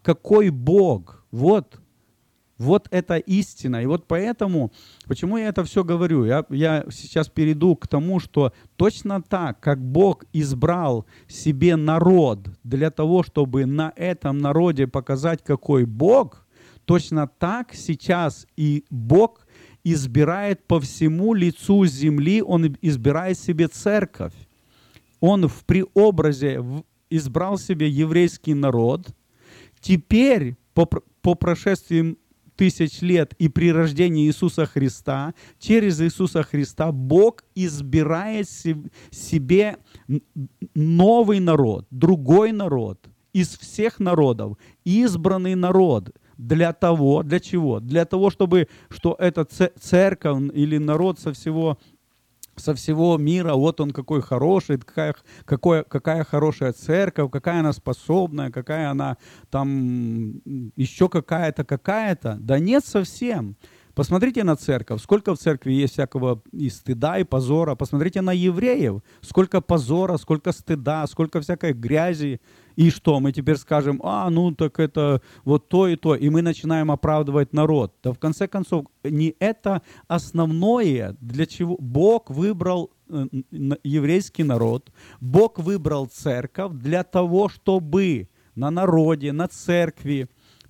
Какой 0.01 0.49
Бог? 0.49 1.23
Вот 1.31 1.80
вот 2.61 2.87
это 2.91 3.17
истина. 3.17 3.81
И 3.81 3.85
вот 3.85 4.07
поэтому, 4.07 4.71
почему 5.07 5.37
я 5.37 5.47
это 5.47 5.63
все 5.63 5.83
говорю? 5.83 6.25
Я, 6.25 6.45
я 6.49 6.85
сейчас 6.91 7.27
перейду 7.27 7.75
к 7.75 7.87
тому, 7.87 8.19
что 8.19 8.53
точно 8.75 9.21
так, 9.21 9.59
как 9.59 9.83
Бог 9.83 10.25
избрал 10.31 11.05
себе 11.27 11.75
народ 11.75 12.49
для 12.63 12.91
того, 12.91 13.23
чтобы 13.23 13.65
на 13.65 13.91
этом 13.95 14.37
народе 14.37 14.87
показать, 14.87 15.43
какой 15.43 15.85
Бог, 15.85 16.45
точно 16.85 17.27
так 17.27 17.73
сейчас 17.73 18.47
и 18.55 18.85
Бог 18.89 19.47
избирает 19.83 20.67
по 20.67 20.79
всему 20.79 21.33
лицу 21.33 21.85
земли, 21.85 22.41
Он 22.41 22.75
избирает 22.81 23.39
себе 23.39 23.67
церковь. 23.67 24.33
Он 25.19 25.47
в 25.47 25.65
преобразе 25.65 26.63
избрал 27.09 27.57
себе 27.57 27.89
еврейский 27.89 28.53
народ. 28.53 29.07
Теперь, 29.79 30.55
по, 30.73 30.85
по 30.85 31.35
прошествии 31.35 32.17
тысяч 32.61 33.01
лет 33.01 33.33
и 33.39 33.49
при 33.49 33.71
рождении 33.71 34.27
Иисуса 34.27 34.67
Христа, 34.67 35.33
через 35.57 35.99
Иисуса 35.99 36.43
Христа 36.43 36.91
Бог 36.91 37.43
избирает 37.55 38.47
себе 39.09 39.77
новый 40.75 41.39
народ, 41.39 41.87
другой 41.89 42.51
народ 42.51 43.09
из 43.33 43.57
всех 43.57 43.99
народов, 43.99 44.59
избранный 44.85 45.55
народ. 45.55 46.11
Для 46.37 46.71
того, 46.71 47.23
для 47.23 47.39
чего? 47.39 47.79
Для 47.79 48.05
того, 48.05 48.29
чтобы, 48.29 48.67
что 48.89 49.15
эта 49.17 49.43
церковь 49.79 50.51
или 50.53 50.77
народ 50.77 51.19
со 51.19 51.33
всего 51.33 51.79
со 52.55 52.73
всего 52.75 53.17
мира, 53.17 53.53
вот 53.53 53.81
он 53.81 53.91
какой 53.91 54.21
хороший, 54.21 54.77
какая, 54.77 55.15
какой, 55.45 55.83
какая 55.83 56.23
хорошая 56.23 56.73
церковь, 56.73 57.31
какая 57.31 57.59
она 57.59 57.73
способная, 57.73 58.51
какая 58.51 58.89
она 58.91 59.17
там 59.49 60.41
еще 60.75 61.09
какая-то, 61.09 61.63
какая-то. 61.63 62.37
Да 62.39 62.59
нет 62.59 62.85
совсем. 62.85 63.55
Посмотрите 63.93 64.43
на 64.43 64.55
церковь, 64.55 65.01
сколько 65.01 65.35
в 65.35 65.37
церкви 65.37 65.73
есть 65.73 65.93
всякого 65.93 66.41
и 66.53 66.69
стыда, 66.69 67.19
и 67.19 67.23
позора. 67.23 67.75
Посмотрите 67.75 68.21
на 68.21 68.31
евреев, 68.31 69.01
сколько 69.21 69.59
позора, 69.59 70.17
сколько 70.17 70.53
стыда, 70.53 71.05
сколько 71.07 71.41
всякой 71.41 71.73
грязи. 71.73 72.39
И 72.75 72.89
что, 72.89 73.19
мы 73.19 73.31
теперь 73.31 73.57
скажем, 73.57 73.99
а, 74.03 74.29
ну 74.29 74.53
так 74.53 74.79
это 74.79 75.21
вот 75.43 75.67
то 75.69 75.87
и 75.87 75.95
то, 75.95 76.15
и 76.15 76.29
мы 76.29 76.41
начинаем 76.41 76.91
оправдывать 76.91 77.53
народ. 77.53 77.93
Да 78.03 78.13
в 78.13 78.19
конце 78.19 78.47
концов, 78.47 78.85
не 79.03 79.35
это 79.39 79.81
основное, 80.07 81.15
для 81.19 81.45
чего 81.45 81.77
Бог 81.79 82.29
выбрал 82.29 82.91
э, 83.09 83.25
еврейский 83.83 84.43
народ, 84.43 84.91
Бог 85.19 85.59
выбрал 85.59 86.07
церковь 86.07 86.73
для 86.73 87.03
того, 87.03 87.49
чтобы 87.49 88.29
на 88.55 88.71
народе, 88.71 89.31
на 89.31 89.47
церкви, 89.47 90.29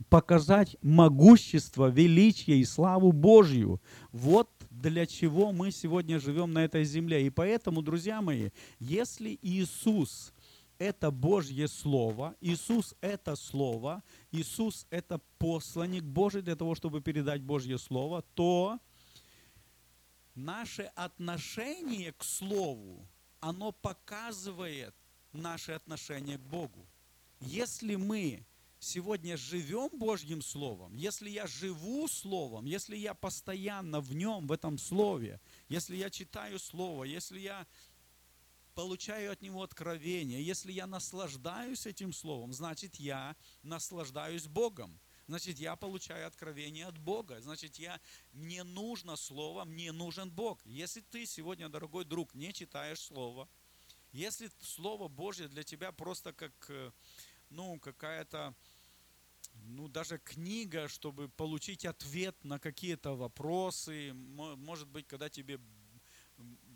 показать 0.09 0.77
могущество, 0.81 1.89
величие 1.89 2.57
и 2.57 2.65
славу 2.65 3.11
Божью. 3.11 3.81
Вот 4.11 4.49
для 4.69 5.05
чего 5.05 5.51
мы 5.51 5.71
сегодня 5.71 6.19
живем 6.19 6.53
на 6.53 6.63
этой 6.65 6.83
земле. 6.83 7.25
И 7.25 7.29
поэтому, 7.29 7.81
друзья 7.81 8.21
мои, 8.21 8.49
если 8.79 9.37
Иисус 9.41 10.33
это 10.82 11.11
Божье 11.11 11.67
Слово, 11.67 12.36
Иисус 12.41 12.95
это 13.01 13.36
Слово, 13.36 14.01
Иисус 14.32 14.88
это 14.89 15.19
посланник 15.38 16.03
Божий 16.03 16.41
для 16.41 16.55
того, 16.55 16.73
чтобы 16.73 17.01
передать 17.01 17.43
Божье 17.43 17.77
Слово, 17.77 18.23
то 18.34 18.79
наше 20.34 20.91
отношение 20.95 22.13
к 22.13 22.23
Слову, 22.23 23.07
оно 23.39 23.71
показывает 23.71 24.95
наше 25.34 25.73
отношение 25.73 26.39
к 26.39 26.41
Богу. 26.41 26.88
Если 27.41 27.95
мы 27.95 28.43
сегодня 28.79 29.38
живем 29.38 29.89
Божьим 29.99 30.41
Словом, 30.41 30.95
если 30.95 31.29
я 31.29 31.45
живу 31.45 32.07
Словом, 32.07 32.65
если 32.65 32.97
я 32.97 33.13
постоянно 33.13 34.01
в 34.01 34.15
нем, 34.15 34.47
в 34.47 34.51
этом 34.51 34.79
Слове, 34.79 35.39
если 35.69 35.95
я 35.95 36.09
читаю 36.09 36.57
Слово, 36.57 37.03
если 37.03 37.39
я 37.39 37.67
получаю 38.74 39.32
от 39.32 39.41
него 39.41 39.63
откровение, 39.63 40.43
если 40.43 40.72
я 40.72 40.88
наслаждаюсь 40.88 41.86
этим 41.86 42.13
Словом, 42.13 42.53
значит 42.53 42.95
я 42.95 43.36
наслаждаюсь 43.63 44.47
Богом. 44.47 44.99
Значит, 45.28 45.59
я 45.59 45.78
получаю 45.78 46.28
откровение 46.28 46.88
от 46.88 46.97
Бога. 46.97 47.39
Значит, 47.39 47.78
я, 47.78 48.01
мне 48.34 48.63
нужно 48.63 49.15
Слово, 49.15 49.63
мне 49.63 49.93
нужен 49.93 50.30
Бог. 50.30 50.59
Если 50.65 50.99
ты 50.99 51.26
сегодня, 51.26 51.69
дорогой 51.69 52.03
друг, 52.03 52.34
не 52.34 52.51
читаешь 52.51 52.99
Слово, 52.99 53.47
если 54.11 54.51
Слово 54.59 55.07
Божье 55.07 55.47
для 55.47 55.63
тебя 55.63 55.93
просто 55.93 56.34
как, 56.34 56.51
э, 56.67 56.91
ну, 57.49 57.80
какая-то 57.80 58.53
ну, 59.63 59.88
даже 59.88 60.17
книга, 60.17 60.88
чтобы 60.88 61.30
получить 61.30 61.86
ответ 61.86 62.36
на 62.43 62.59
какие-то 62.59 63.15
вопросы. 63.15 64.11
Может 64.13 64.88
быть, 64.88 65.07
когда 65.07 65.30
тебе 65.30 65.59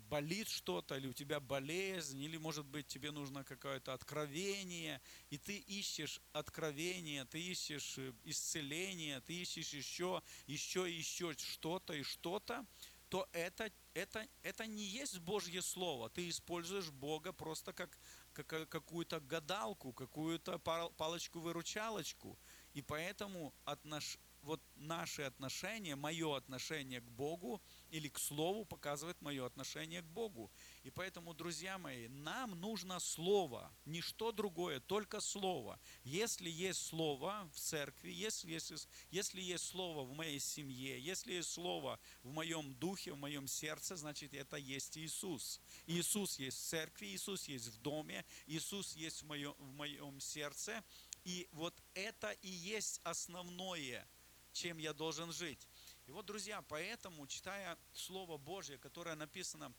болит 0.08 0.48
что-то, 0.48 0.96
или 0.96 1.06
у 1.06 1.12
тебя 1.12 1.40
болезнь, 1.40 2.22
или, 2.22 2.36
может 2.36 2.66
быть, 2.66 2.86
тебе 2.86 3.10
нужно 3.10 3.44
какое-то 3.44 3.92
откровение, 3.92 5.00
и 5.30 5.38
ты 5.38 5.58
ищешь 5.58 6.20
откровение, 6.32 7.24
ты 7.24 7.40
ищешь 7.40 7.98
э, 7.98 8.12
исцеление, 8.24 9.20
ты 9.20 9.34
ищешь 9.34 9.72
еще, 9.72 10.22
еще, 10.46 10.90
еще 10.90 11.34
что-то 11.38 11.92
и 11.94 12.02
что-то, 12.02 12.66
то 13.08 13.28
это, 13.32 13.70
это, 13.94 14.26
это 14.42 14.66
не 14.66 14.82
есть 14.82 15.18
Божье 15.20 15.62
Слово. 15.62 16.10
Ты 16.10 16.28
используешь 16.28 16.90
Бога 16.90 17.32
просто 17.32 17.72
как, 17.72 17.98
как 18.32 18.68
какую-то 18.68 19.20
гадалку, 19.20 19.92
какую-то 19.92 20.58
палочку-выручалочку. 20.58 22.36
И 22.74 22.82
поэтому 22.82 23.54
отнош... 23.64 24.18
вот 24.42 24.60
наши 24.74 25.22
отношения, 25.22 25.94
мое 25.94 26.36
отношение 26.36 27.00
к 27.00 27.08
Богу 27.10 27.62
или 27.90 28.08
к 28.08 28.18
Слову 28.18 28.64
показывает 28.64 29.20
мое 29.20 29.44
отношение 29.44 30.02
к 30.02 30.06
Богу. 30.06 30.50
И 30.82 30.90
поэтому, 30.90 31.34
друзья 31.34 31.78
мои, 31.78 32.08
нам 32.08 32.58
нужно 32.60 32.98
Слово, 33.00 33.72
ничто 33.84 34.32
другое, 34.32 34.80
только 34.80 35.20
Слово. 35.20 35.80
Если 36.04 36.50
есть 36.50 36.86
Слово 36.86 37.48
в 37.52 37.58
церкви, 37.58 38.10
если, 38.10 38.52
если, 38.52 38.76
если 39.10 39.40
есть 39.40 39.64
Слово 39.64 40.04
в 40.04 40.12
моей 40.12 40.40
семье, 40.40 41.00
если 41.00 41.34
есть 41.34 41.50
Слово 41.50 41.98
в 42.22 42.30
моем 42.30 42.74
духе, 42.74 43.12
в 43.12 43.18
моем 43.18 43.46
сердце, 43.46 43.96
значит, 43.96 44.34
это 44.34 44.56
есть 44.56 44.96
Иисус. 44.98 45.60
Иисус 45.86 46.38
есть 46.38 46.58
в 46.58 46.68
церкви, 46.68 47.06
Иисус 47.06 47.48
есть 47.48 47.68
в 47.68 47.80
доме, 47.80 48.24
Иисус 48.46 48.94
есть 48.94 49.22
в 49.22 49.26
моем, 49.26 49.54
в 49.58 49.72
моем 49.72 50.20
сердце, 50.20 50.84
и 51.24 51.48
вот 51.52 51.74
это 51.94 52.30
и 52.42 52.48
есть 52.48 53.00
основное, 53.02 54.06
чем 54.52 54.78
я 54.78 54.92
должен 54.92 55.32
жить. 55.32 55.66
И 56.06 56.12
вот, 56.12 56.24
друзья, 56.24 56.62
поэтому, 56.62 57.26
читая 57.26 57.76
Слово 57.92 58.38
Божье, 58.38 58.78
которое 58.78 59.16
написано 59.16 59.72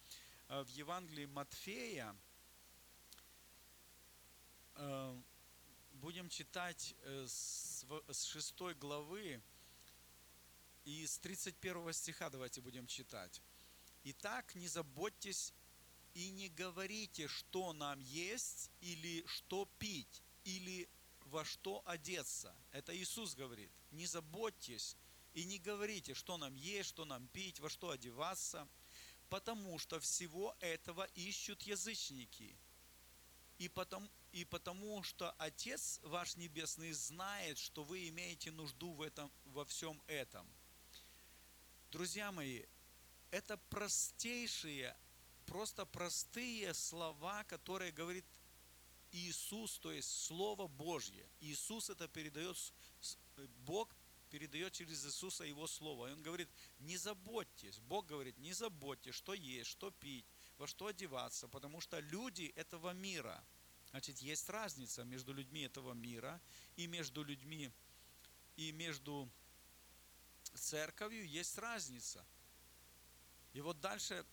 э, 0.49 0.61
в 0.61 0.67
Евангелии 0.67 1.25
Матфея, 1.25 2.13
э, 4.75 5.21
будем 5.93 6.27
читать 6.27 6.95
э, 7.03 7.25
с 7.27 7.85
6 8.25 8.59
главы 8.77 9.41
и 10.83 11.07
с 11.07 11.17
31 11.19 11.93
стиха 11.93 12.29
давайте 12.29 12.59
будем 12.59 12.87
читать. 12.87 13.41
Итак, 14.03 14.53
не 14.55 14.67
заботьтесь 14.67 15.53
и 16.13 16.29
не 16.29 16.49
говорите, 16.49 17.29
что 17.29 17.71
нам 17.71 18.01
есть 18.01 18.69
или 18.81 19.25
что 19.27 19.65
пить, 19.79 20.21
или 20.43 20.89
во 21.27 21.45
что 21.45 21.81
одеться. 21.85 22.53
Это 22.73 22.93
Иисус 22.97 23.33
говорит. 23.33 23.71
Не 23.91 24.05
заботьтесь 24.05 24.97
И 25.37 25.45
не 25.45 25.59
говорите, 25.59 26.15
что 26.15 26.37
нам 26.37 26.55
есть, 26.55 26.89
что 26.89 27.05
нам 27.05 27.27
пить, 27.27 27.59
во 27.59 27.69
что 27.69 27.91
одеваться, 27.91 28.67
потому 29.29 29.77
что 29.77 29.99
всего 29.99 30.57
этого 30.61 31.03
ищут 31.13 31.61
язычники. 31.61 32.57
И 33.59 33.69
потому, 33.69 34.09
и 34.31 34.45
потому 34.45 35.03
что 35.03 35.29
Отец 35.33 35.99
ваш 36.01 36.37
Небесный 36.37 36.91
знает, 36.91 37.59
что 37.59 37.83
вы 37.83 38.07
имеете 38.07 38.49
нужду 38.49 38.93
в 38.93 39.03
этом, 39.03 39.31
во 39.45 39.63
всем 39.65 40.01
этом. 40.07 40.51
Друзья 41.91 42.31
мои, 42.31 42.63
это 43.29 43.57
простейшие, 43.69 44.97
просто 45.45 45.85
простые 45.85 46.73
слова, 46.73 47.43
которые 47.43 47.91
говорит 47.91 48.25
Иисус, 49.11 49.77
то 49.77 49.91
есть 49.91 50.09
Слово 50.09 50.65
Божье. 50.67 51.29
Иисус 51.41 51.91
это 51.91 52.07
передает, 52.07 52.57
Бог 53.67 53.95
передает 54.37 54.71
через 54.71 55.03
Иисуса 55.03 55.45
Его 55.45 55.65
Слово. 55.65 56.07
И 56.07 56.11
Он 56.11 56.21
говорит, 56.21 56.47
не 56.77 56.95
заботьтесь. 56.95 57.79
Бог 57.79 58.05
говорит, 58.05 58.37
не 58.37 58.53
заботьтесь, 58.53 59.15
что 59.15 59.33
есть, 59.33 59.67
что 59.71 59.89
пить, 59.89 60.25
во 60.59 60.67
что 60.67 60.85
одеваться, 60.85 61.47
потому 61.47 61.81
что 61.81 61.99
люди 61.99 62.53
этого 62.55 62.93
мира. 62.93 63.43
Значит, 63.89 64.19
есть 64.19 64.47
разница 64.49 65.03
между 65.05 65.33
людьми 65.33 65.61
этого 65.61 65.93
мира 65.93 66.39
и 66.75 66.85
между 66.85 67.23
людьми, 67.23 67.71
и 68.57 68.71
между 68.71 69.27
церковью 70.53 71.27
есть 71.27 71.57
разница. 71.57 72.23
И 73.53 73.61
вот 73.61 73.79
дальше 73.81 74.23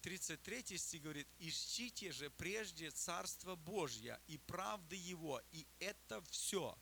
33 0.00 0.64
э, 0.70 0.78
стих 0.78 1.02
говорит, 1.02 1.28
ищите 1.38 2.12
же 2.12 2.30
прежде 2.30 2.90
Царство 2.92 3.56
Божье 3.56 4.18
и 4.26 4.38
правды 4.38 4.96
Его, 4.96 5.42
и 5.52 5.66
это 5.80 6.22
все. 6.30 6.78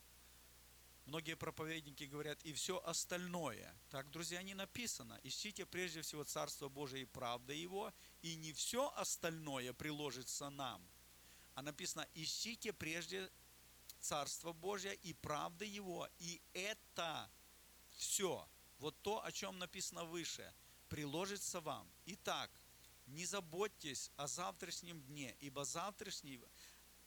Многие 1.07 1.37
проповедники 1.37 2.03
говорят, 2.03 2.43
и 2.43 2.53
все 2.53 2.83
остальное. 2.85 3.73
Так, 3.91 4.11
друзья, 4.11 4.43
не 4.43 4.55
написано. 4.55 5.21
Ищите 5.23 5.65
прежде 5.65 6.03
всего 6.03 6.25
Царство 6.25 6.69
Божие 6.69 7.03
и 7.03 7.07
правда 7.07 7.53
Его, 7.53 7.95
и 8.23 8.35
не 8.35 8.53
все 8.53 8.93
остальное 8.97 9.73
приложится 9.73 10.51
нам. 10.51 10.85
А 11.55 11.63
написано, 11.63 12.09
ищите 12.15 12.73
прежде 12.73 13.31
Царство 14.01 14.53
Божье 14.53 14.95
и 14.95 15.13
правда 15.13 15.65
Его, 15.65 16.09
и 16.19 16.43
это 16.53 17.31
все, 17.97 18.47
вот 18.79 19.01
то, 19.03 19.25
о 19.25 19.31
чем 19.31 19.59
написано 19.59 20.05
выше, 20.05 20.53
приложится 20.89 21.61
вам. 21.61 21.89
Итак, 22.07 22.51
не 23.07 23.25
заботьтесь 23.25 24.11
о 24.17 24.27
завтрашнем 24.27 25.01
дне, 25.03 25.37
ибо 25.39 25.65
завтрашний 25.65 26.41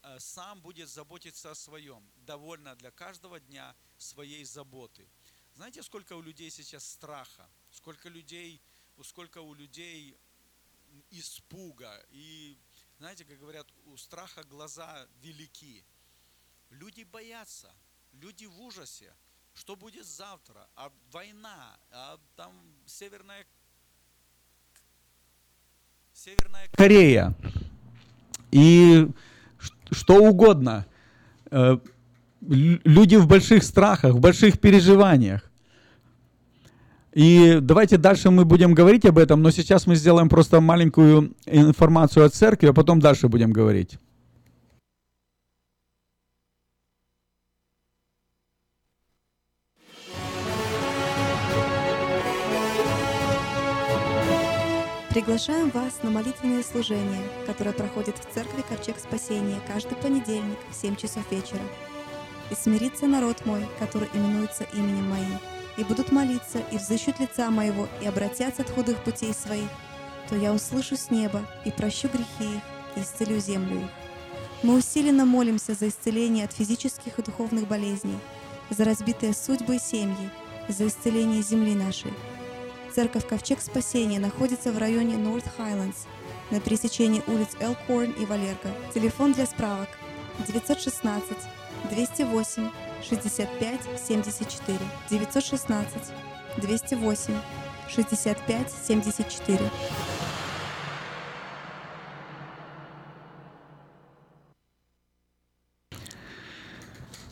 э, 0.01 0.19
сам 0.19 0.61
будет 0.61 0.87
заботиться 0.87 1.51
о 1.51 1.55
своем. 1.55 2.09
Довольно 2.15 2.75
для 2.75 2.91
каждого 2.91 3.39
дня 3.39 3.75
своей 3.99 4.43
заботы. 4.45 5.07
Знаете, 5.55 5.83
сколько 5.83 6.13
у 6.13 6.21
людей 6.21 6.49
сейчас 6.49 6.89
страха? 6.89 7.47
Сколько 7.71 8.09
людей, 8.09 8.61
сколько 9.03 9.39
у 9.41 9.53
людей 9.53 10.17
испуга. 11.11 12.03
И 12.11 12.57
знаете, 12.97 13.25
как 13.25 13.39
говорят, 13.39 13.67
у 13.85 13.97
страха 13.97 14.43
глаза 14.43 15.07
велики. 15.21 15.83
Люди 16.69 17.03
боятся, 17.03 17.73
люди 18.13 18.45
в 18.45 18.61
ужасе 18.61 19.13
что 19.59 19.75
будет 19.75 20.05
завтра, 20.05 20.67
а 20.75 20.89
война, 21.11 21.77
а 21.91 22.17
там 22.37 22.53
Северная, 22.85 23.45
Северная 26.13 26.69
Корея 26.71 27.35
и 28.51 29.05
что 29.91 30.15
угодно. 30.23 30.87
Люди 32.41 33.15
в 33.15 33.27
больших 33.27 33.63
страхах, 33.63 34.15
в 34.15 34.19
больших 34.19 34.59
переживаниях. 34.59 35.49
И 37.13 37.57
давайте 37.61 37.97
дальше 37.97 38.29
мы 38.29 38.45
будем 38.45 38.73
говорить 38.73 39.05
об 39.05 39.17
этом, 39.17 39.41
но 39.41 39.51
сейчас 39.51 39.87
мы 39.87 39.95
сделаем 39.95 40.29
просто 40.29 40.61
маленькую 40.61 41.33
информацию 41.45 42.25
о 42.25 42.29
церкви, 42.29 42.67
а 42.67 42.73
потом 42.73 42.99
дальше 42.99 43.27
будем 43.27 43.51
говорить. 43.51 43.97
Приглашаем 55.09 55.71
вас 55.71 56.01
на 56.03 56.11
молитвенное 56.11 56.63
служение, 56.63 57.23
которое 57.47 57.73
проходит 57.73 58.15
в 58.17 58.33
церкви 58.33 58.63
Ковчег 58.69 58.97
Спасения 58.99 59.59
каждый 59.67 59.95
понедельник 59.95 60.59
в 60.71 60.75
7 60.75 60.95
часов 60.95 61.29
вечера. 61.31 61.59
«И 62.49 62.55
смирится 62.55 63.07
народ 63.07 63.45
мой, 63.45 63.65
который 63.79 64.09
именуется 64.13 64.65
именем 64.73 65.09
моим, 65.09 65.39
и 65.77 65.83
будут 65.83 66.11
молиться, 66.11 66.59
и 66.71 66.77
взыщут 66.77 67.19
лица 67.19 67.49
моего, 67.49 67.87
и 68.01 68.07
обратятся 68.07 68.63
от 68.63 68.69
худых 68.69 69.03
путей 69.03 69.33
своих, 69.33 69.69
то 70.29 70.35
я 70.35 70.53
услышу 70.53 70.97
с 70.97 71.11
неба, 71.11 71.45
и 71.65 71.71
прощу 71.71 72.07
грехи 72.07 72.55
их, 72.55 72.61
и 72.95 73.01
исцелю 73.01 73.39
землю 73.39 73.81
их». 73.81 73.89
Мы 74.63 74.77
усиленно 74.77 75.25
молимся 75.25 75.73
за 75.73 75.87
исцеление 75.87 76.45
от 76.45 76.53
физических 76.53 77.17
и 77.17 77.23
духовных 77.23 77.67
болезней, 77.67 78.19
за 78.69 78.83
разбитые 78.83 79.33
судьбы 79.33 79.77
и 79.77 79.79
семьи, 79.79 80.29
за 80.67 80.87
исцеление 80.87 81.41
земли 81.41 81.75
нашей– 81.75 82.13
Церковь 82.93 83.27
Ковчег 83.27 83.61
Спасения 83.61 84.19
находится 84.19 84.71
в 84.71 84.77
районе 84.77 85.15
North 85.15 85.45
Highlands 85.57 86.07
на 86.51 86.59
пересечении 86.59 87.23
улиц 87.27 87.49
Элкорн 87.59 88.11
и 88.11 88.25
Валерка. 88.25 88.69
Телефон 88.93 89.33
для 89.33 89.45
справок 89.45 89.87
916 90.47 91.37
208 91.89 92.69
65 93.01 93.79
74 94.07 94.79
916 95.09 96.13
208 96.57 97.33
65 97.87 98.71
74 98.87 99.59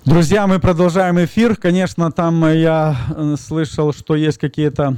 Друзья, 0.06 0.48
мы 0.48 0.60
продолжаем 0.60 1.24
эфир. 1.24 1.58
Конечно, 1.58 2.12
там 2.14 2.46
я 2.54 2.96
э, 3.10 3.36
слышал, 3.38 3.92
что 3.92 4.16
есть 4.16 4.38
какие-то 4.38 4.98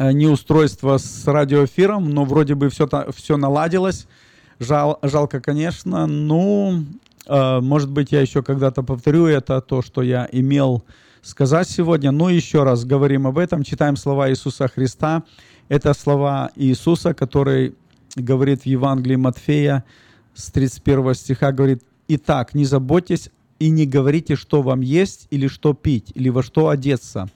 Э, 0.00 0.12
неустройство 0.12 0.96
с 0.96 1.26
радиоэфиром, 1.26 2.08
но 2.08 2.24
вроде 2.24 2.54
бы 2.54 2.70
все, 2.70 2.88
все 3.14 3.36
наладилось. 3.36 4.06
Жал, 4.60 4.98
жалко, 5.02 5.40
конечно. 5.40 6.06
Ну, 6.06 6.84
э, 7.26 7.60
может 7.60 7.90
быть, 7.90 8.12
я 8.12 8.20
еще 8.20 8.42
когда-то 8.42 8.82
повторю 8.82 9.24
это, 9.24 9.62
то, 9.62 9.80
что 9.80 10.02
я 10.02 10.28
имел 10.30 10.84
сказать 11.22 11.66
сегодня. 11.66 12.10
Ну, 12.10 12.28
еще 12.28 12.62
раз 12.62 12.84
говорим 12.84 13.26
об 13.26 13.38
этом, 13.38 13.62
читаем 13.62 13.96
слова 13.96 14.28
Иисуса 14.28 14.68
Христа. 14.68 15.22
Это 15.68 15.94
слова 15.94 16.50
Иисуса, 16.56 17.14
который 17.14 17.74
говорит 18.16 18.62
в 18.62 18.66
Евангелии 18.66 19.16
Матфея 19.16 19.82
с 20.34 20.50
31 20.50 21.14
стиха, 21.14 21.52
говорит, 21.52 21.82
«Итак, 22.08 22.52
не 22.52 22.66
заботьтесь 22.66 23.30
и 23.58 23.70
не 23.70 23.86
говорите, 23.86 24.36
что 24.36 24.60
вам 24.60 24.82
есть 24.82 25.26
или 25.30 25.46
что 25.46 25.72
пить, 25.72 26.12
или 26.14 26.28
во 26.28 26.42
что 26.42 26.68
одеться, 26.68 27.30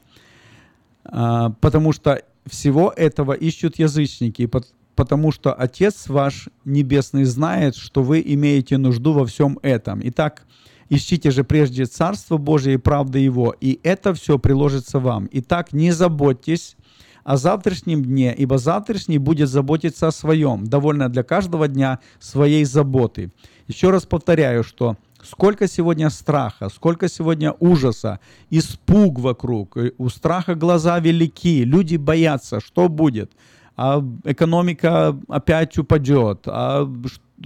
а, 1.06 1.54
потому 1.60 1.92
что 1.92 2.22
всего 2.46 2.92
этого 2.94 3.32
ищут 3.32 3.78
язычники, 3.78 4.46
потому 4.94 5.32
что 5.32 5.52
Отец 5.52 6.08
ваш 6.08 6.48
Небесный 6.64 7.24
знает, 7.24 7.76
что 7.76 8.02
вы 8.02 8.22
имеете 8.24 8.78
нужду 8.78 9.12
во 9.12 9.26
всем 9.26 9.58
этом. 9.62 10.00
Итак, 10.04 10.46
ищите 10.88 11.30
же 11.30 11.44
прежде 11.44 11.86
Царство 11.86 12.36
Божие 12.36 12.74
и 12.74 12.78
правды 12.78 13.18
Его, 13.18 13.54
и 13.60 13.80
это 13.82 14.14
все 14.14 14.38
приложится 14.38 14.98
вам. 14.98 15.28
Итак, 15.32 15.72
не 15.72 15.92
заботьтесь 15.92 16.76
о 17.24 17.36
завтрашнем 17.36 18.04
дне, 18.04 18.34
ибо 18.36 18.58
завтрашний 18.58 19.18
будет 19.18 19.48
заботиться 19.48 20.08
о 20.08 20.12
своем, 20.12 20.66
довольно 20.66 21.08
для 21.08 21.22
каждого 21.22 21.68
дня 21.68 22.00
своей 22.18 22.64
заботы. 22.64 23.32
Еще 23.66 23.90
раз 23.90 24.04
повторяю, 24.04 24.62
что 24.62 24.96
Сколько 25.24 25.68
сегодня 25.68 26.10
страха, 26.10 26.68
сколько 26.68 27.08
сегодня 27.08 27.52
ужаса, 27.52 28.20
испуг 28.50 29.18
вокруг. 29.18 29.76
У 29.96 30.08
страха 30.10 30.54
глаза 30.54 30.98
велики, 30.98 31.64
люди 31.64 31.96
боятся, 31.96 32.60
что 32.60 32.90
будет. 32.90 33.32
А 33.76 34.04
экономика 34.24 35.18
опять 35.28 35.76
упадет. 35.78 36.46
А 36.46 36.88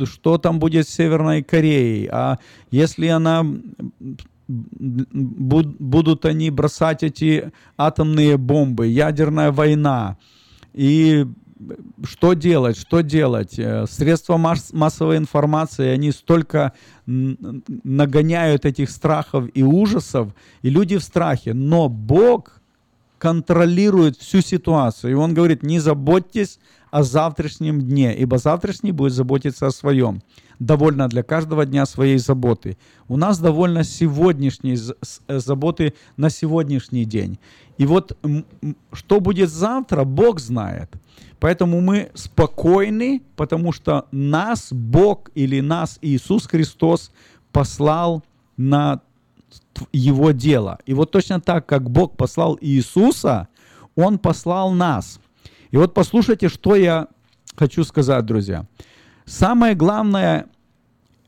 что 0.04 0.38
там 0.38 0.58
будет 0.58 0.88
с 0.88 0.94
Северной 0.94 1.42
Кореей? 1.42 2.08
А 2.10 2.38
если 2.70 3.06
она 3.06 3.44
будут 4.48 6.24
они 6.24 6.50
бросать 6.50 7.02
эти 7.02 7.52
атомные 7.76 8.36
бомбы, 8.38 8.86
ядерная 8.86 9.52
война. 9.52 10.16
И 10.72 11.26
что 12.04 12.34
делать, 12.34 12.78
что 12.78 13.00
делать? 13.00 13.58
Э, 13.58 13.84
средства 13.86 14.36
масс 14.36 14.72
массовой 14.72 15.16
информации, 15.16 15.88
они 15.88 16.12
столько 16.12 16.72
нагоняют 17.06 18.64
этих 18.64 18.90
страхов 18.90 19.46
и 19.54 19.62
ужасов, 19.62 20.34
и 20.62 20.70
люди 20.70 20.96
в 20.96 21.02
страхе. 21.02 21.54
Но 21.54 21.88
Бог, 21.88 22.57
контролирует 23.18 24.16
всю 24.16 24.40
ситуацию. 24.40 25.12
И 25.12 25.14
Он 25.14 25.34
говорит, 25.34 25.62
не 25.62 25.80
заботьтесь 25.80 26.58
о 26.90 27.02
завтрашнем 27.02 27.82
дне, 27.82 28.16
ибо 28.16 28.38
завтрашний 28.38 28.92
будет 28.92 29.12
заботиться 29.12 29.66
о 29.66 29.70
своем. 29.70 30.22
Довольно 30.58 31.08
для 31.08 31.22
каждого 31.22 31.66
дня 31.66 31.86
своей 31.86 32.18
заботы. 32.18 32.78
У 33.06 33.16
нас 33.16 33.38
довольно 33.38 33.84
сегодняшней 33.84 34.76
э, 35.28 35.38
заботы 35.38 35.94
на 36.16 36.30
сегодняшний 36.30 37.04
день. 37.04 37.38
И 37.76 37.86
вот 37.86 38.18
что 38.92 39.20
будет 39.20 39.50
завтра, 39.50 40.04
Бог 40.04 40.40
знает. 40.40 40.90
Поэтому 41.38 41.80
мы 41.80 42.10
спокойны, 42.14 43.22
потому 43.36 43.72
что 43.72 44.06
нас 44.10 44.72
Бог 44.72 45.30
или 45.34 45.60
нас 45.60 45.98
Иисус 46.02 46.46
Христос 46.46 47.12
послал 47.52 48.24
на 48.56 49.00
Его 49.92 50.32
дело. 50.32 50.78
И 50.86 50.94
вот 50.94 51.10
точно 51.10 51.40
так, 51.40 51.66
как 51.66 51.90
Бог 51.90 52.16
послал 52.16 52.58
Иисуса, 52.60 53.48
Он 53.94 54.18
послал 54.18 54.72
нас. 54.72 55.20
И 55.70 55.76
вот 55.76 55.94
послушайте, 55.94 56.48
что 56.48 56.74
я 56.74 57.08
хочу 57.56 57.84
сказать, 57.84 58.24
друзья. 58.24 58.66
Самое 59.24 59.74
главное 59.74 60.46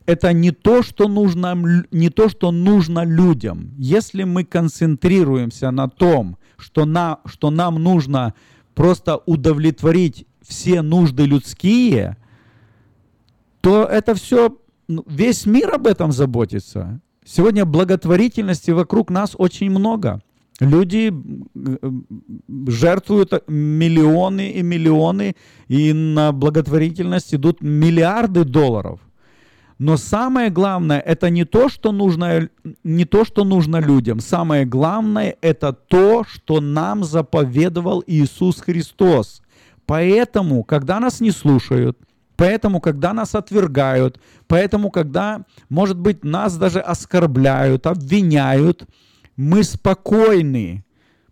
это 0.06 0.32
не 0.32 0.50
то, 0.50 0.82
что 0.82 1.06
нужно, 1.08 1.56
не 1.90 2.10
то, 2.10 2.28
что 2.28 2.50
нужно 2.50 3.04
людям. 3.04 3.72
Если 3.78 4.24
мы 4.24 4.44
концентрируемся 4.44 5.70
на 5.70 5.88
том, 5.88 6.36
что, 6.56 6.84
на, 6.84 7.20
что 7.26 7.50
нам 7.50 7.82
нужно 7.82 8.34
просто 8.74 9.18
удовлетворить 9.26 10.26
все 10.42 10.82
нужды 10.82 11.26
людские, 11.26 12.16
то 13.60 13.84
это 13.84 14.14
все, 14.14 14.58
ну, 14.88 15.04
весь 15.06 15.46
мир 15.46 15.74
об 15.74 15.86
этом 15.86 16.12
заботится. 16.12 17.00
Сегодня 17.24 17.64
благотворительности 17.64 18.70
вокруг 18.70 19.10
нас 19.10 19.34
очень 19.36 19.70
много. 19.70 20.20
Люди 20.58 21.12
жертвуют 22.68 23.32
миллионы 23.48 24.50
и 24.50 24.62
миллионы, 24.62 25.34
и 25.68 25.92
на 25.92 26.32
благотворительность 26.32 27.34
идут 27.34 27.62
миллиарды 27.62 28.44
долларов. 28.44 29.00
Но 29.78 29.96
самое 29.96 30.50
главное, 30.50 31.00
это 31.00 31.30
не 31.30 31.46
то, 31.46 31.70
что 31.70 31.92
нужно, 31.92 32.50
не 32.84 33.06
то, 33.06 33.24
что 33.24 33.44
нужно 33.44 33.78
людям. 33.78 34.20
Самое 34.20 34.66
главное, 34.66 35.36
это 35.40 35.72
то, 35.72 36.24
что 36.28 36.60
нам 36.60 37.02
заповедовал 37.02 38.04
Иисус 38.06 38.60
Христос. 38.60 39.40
Поэтому, 39.86 40.64
когда 40.64 41.00
нас 41.00 41.20
не 41.20 41.30
слушают, 41.30 41.96
поэтому, 42.40 42.80
когда 42.80 43.12
нас 43.12 43.34
отвергают, 43.34 44.18
поэтому, 44.46 44.90
когда, 44.90 45.44
может 45.68 45.98
быть, 45.98 46.24
нас 46.24 46.56
даже 46.56 46.80
оскорбляют, 46.80 47.86
обвиняют, 47.86 48.88
мы 49.36 49.62
спокойны, 49.62 50.82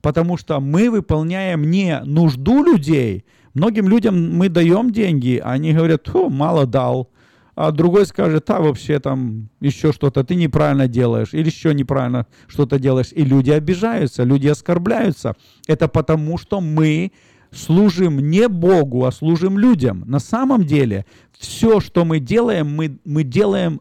потому 0.03 0.37
что 0.37 0.61
мы 0.61 0.91
выполняем 0.91 1.63
не 1.63 1.99
нужду 2.05 2.63
людей. 2.63 3.25
Многим 3.55 3.89
людям 3.89 4.37
мы 4.37 4.51
даем 4.51 4.91
деньги, 4.91 5.41
а 5.43 5.53
они 5.53 5.73
говорят, 5.73 6.07
«Фу, 6.09 6.29
мало 6.29 6.67
дал. 6.67 7.11
А 7.55 7.71
другой 7.71 8.05
скажет, 8.05 8.51
а 8.51 8.61
вообще 8.61 9.01
там 9.01 9.49
еще 9.61 9.93
что-то 9.93 10.25
ты 10.25 10.35
неправильно 10.35 10.89
делаешь, 10.89 11.31
или 11.33 11.47
еще 11.47 11.73
неправильно 11.73 12.27
что-то 12.49 12.79
делаешь. 12.79 13.13
И 13.13 13.25
люди 13.25 13.51
обижаются, 13.51 14.25
люди 14.25 14.47
оскорбляются. 14.47 15.37
Это 15.67 15.89
потому, 15.89 16.37
что 16.37 16.61
мы 16.61 17.13
служим 17.51 18.19
не 18.19 18.49
Богу, 18.49 19.05
а 19.05 19.13
служим 19.13 19.59
людям. 19.59 20.05
На 20.07 20.19
самом 20.19 20.65
деле, 20.65 21.07
все, 21.39 21.81
что 21.81 22.05
мы 22.05 22.21
делаем, 22.21 22.75
мы, 22.75 22.99
мы 23.05 23.23
делаем 23.23 23.81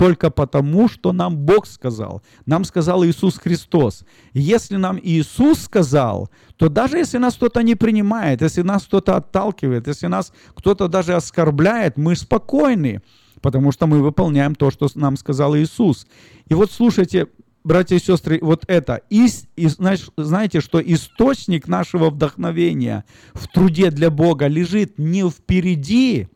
только 0.00 0.30
потому, 0.30 0.88
что 0.88 1.12
нам 1.12 1.36
Бог 1.36 1.66
сказал. 1.66 2.22
Нам 2.46 2.64
сказал 2.64 3.04
Иисус 3.04 3.36
Христос. 3.36 4.04
Если 4.32 4.76
нам 4.76 4.98
Иисус 5.02 5.60
сказал, 5.60 6.30
то 6.56 6.70
даже 6.70 6.96
если 6.96 7.18
нас 7.18 7.34
кто-то 7.34 7.62
не 7.62 7.74
принимает, 7.74 8.40
если 8.40 8.62
нас 8.62 8.84
кто-то 8.84 9.16
отталкивает, 9.16 9.86
если 9.86 10.06
нас 10.06 10.32
кто-то 10.54 10.88
даже 10.88 11.14
оскорбляет, 11.14 11.98
мы 11.98 12.16
спокойны, 12.16 13.02
потому 13.42 13.72
что 13.72 13.86
мы 13.86 14.00
выполняем 14.00 14.54
то, 14.54 14.70
что 14.70 14.88
нам 14.94 15.18
сказал 15.18 15.54
Иисус. 15.54 16.06
И 16.48 16.54
вот 16.54 16.72
слушайте, 16.72 17.26
братья 17.64 17.96
и 17.96 18.00
сестры, 18.00 18.38
вот 18.40 18.64
это. 18.66 19.02
И, 19.10 19.28
и 19.56 19.68
знаешь, 19.68 20.08
знаете, 20.16 20.60
что 20.60 20.80
источник 20.80 21.68
нашего 21.68 22.10
вдохновения 22.10 23.04
в 23.32 23.48
труде 23.48 23.90
для 23.90 24.10
Бога 24.10 24.46
лежит 24.46 24.98
не 24.98 25.28
впереди, 25.28 26.28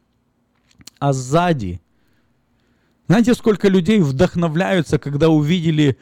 а 0.99 1.13
сзади. 1.13 1.81
Знаете, 3.07 3.35
сколько 3.35 3.69
людей 3.69 4.01
вдохновляются, 4.01 4.99
когда 4.99 5.29
увидели, 5.29 5.99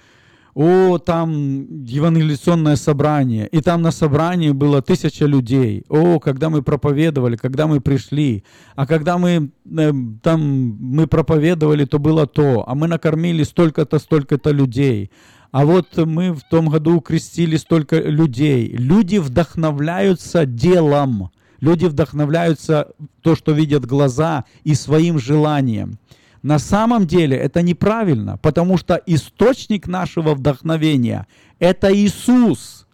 о, 0.54 0.98
там 0.98 1.84
евангелиционное 1.84 2.76
собрание, 2.76 3.48
и 3.48 3.60
там 3.62 3.80
на 3.80 3.90
собрании 3.90 4.50
было 4.50 4.82
тысяча 4.82 5.24
людей. 5.24 5.84
О, 5.88 6.18
когда 6.18 6.50
мы 6.50 6.62
проповедовали, 6.62 7.36
когда 7.36 7.66
мы 7.66 7.80
пришли, 7.80 8.44
а 8.74 8.86
когда 8.86 9.16
мы 9.16 9.50
э, 9.64 9.92
там 10.22 10.40
мы 10.78 11.06
проповедовали, 11.06 11.86
то 11.86 11.98
было 11.98 12.26
то, 12.26 12.64
а 12.68 12.74
мы 12.74 12.86
накормили 12.86 13.44
столько-то, 13.44 13.98
столько-то 13.98 14.50
людей. 14.50 15.10
А 15.52 15.64
вот 15.64 15.96
мы 15.96 16.32
в 16.32 16.42
том 16.50 16.68
году 16.68 17.00
крестили 17.00 17.56
столько 17.56 18.00
людей. 18.00 18.68
Люди 18.68 19.18
вдохновляются 19.18 20.46
делом. 20.46 21.30
Люди 21.60 21.86
вдохновляются 21.86 22.88
то, 23.20 23.36
что 23.36 23.52
видят 23.52 23.86
глаза, 23.86 24.44
и 24.64 24.74
своим 24.74 25.18
желанием. 25.18 25.98
На 26.42 26.58
самом 26.58 27.06
деле 27.06 27.36
это 27.36 27.62
неправильно, 27.62 28.36
потому 28.36 28.76
что 28.76 29.00
источник 29.06 29.86
нашего 29.86 30.34
вдохновения– 30.34 31.26
это 31.60 31.94
Иисус, 31.94 32.86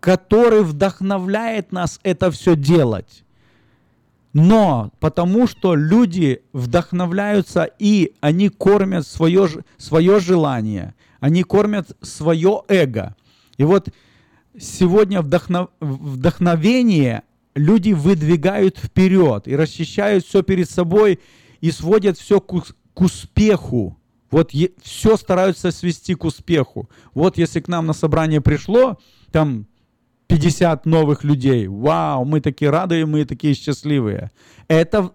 который 0.00 0.62
вдохновляет 0.62 1.72
нас 1.72 1.98
это 2.02 2.30
все 2.30 2.56
делать. 2.56 3.24
Но 4.34 4.92
потому 5.00 5.46
что 5.46 5.74
люди 5.74 6.42
вдохновляются 6.52 7.70
и 7.78 8.12
они 8.20 8.50
кормят 8.50 9.06
свое, 9.06 9.48
свое 9.78 10.20
желание, 10.20 10.94
они 11.20 11.42
кормят 11.42 11.96
свое 12.02 12.62
эго. 12.68 13.16
И 13.56 13.64
вот 13.64 13.88
сегодня 14.58 15.20
вдохнов- 15.20 15.70
вдохновение 15.80 17.22
люди 17.54 17.92
выдвигают 17.92 18.76
вперед 18.76 19.48
и 19.48 19.56
расчищают 19.56 20.26
все 20.26 20.42
перед 20.42 20.68
собой 20.68 21.20
и 21.64 21.70
сводят 21.70 22.18
все 22.18 22.42
к, 22.42 22.62
к 22.92 23.00
успеху. 23.00 23.96
Вот 24.30 24.52
все 24.82 25.16
стараются 25.16 25.70
свести 25.70 26.14
к 26.14 26.24
успеху. 26.26 26.90
Вот 27.14 27.38
если 27.38 27.60
к 27.60 27.68
нам 27.68 27.86
на 27.86 27.94
собрание 27.94 28.42
пришло, 28.42 28.98
там 29.32 29.66
50 30.26 30.84
новых 30.84 31.24
людей. 31.24 31.66
Вау, 31.66 32.26
мы 32.26 32.42
такие 32.42 32.70
рады, 32.70 33.06
мы 33.06 33.24
такие 33.24 33.54
счастливые. 33.54 34.30
Это 34.68 35.12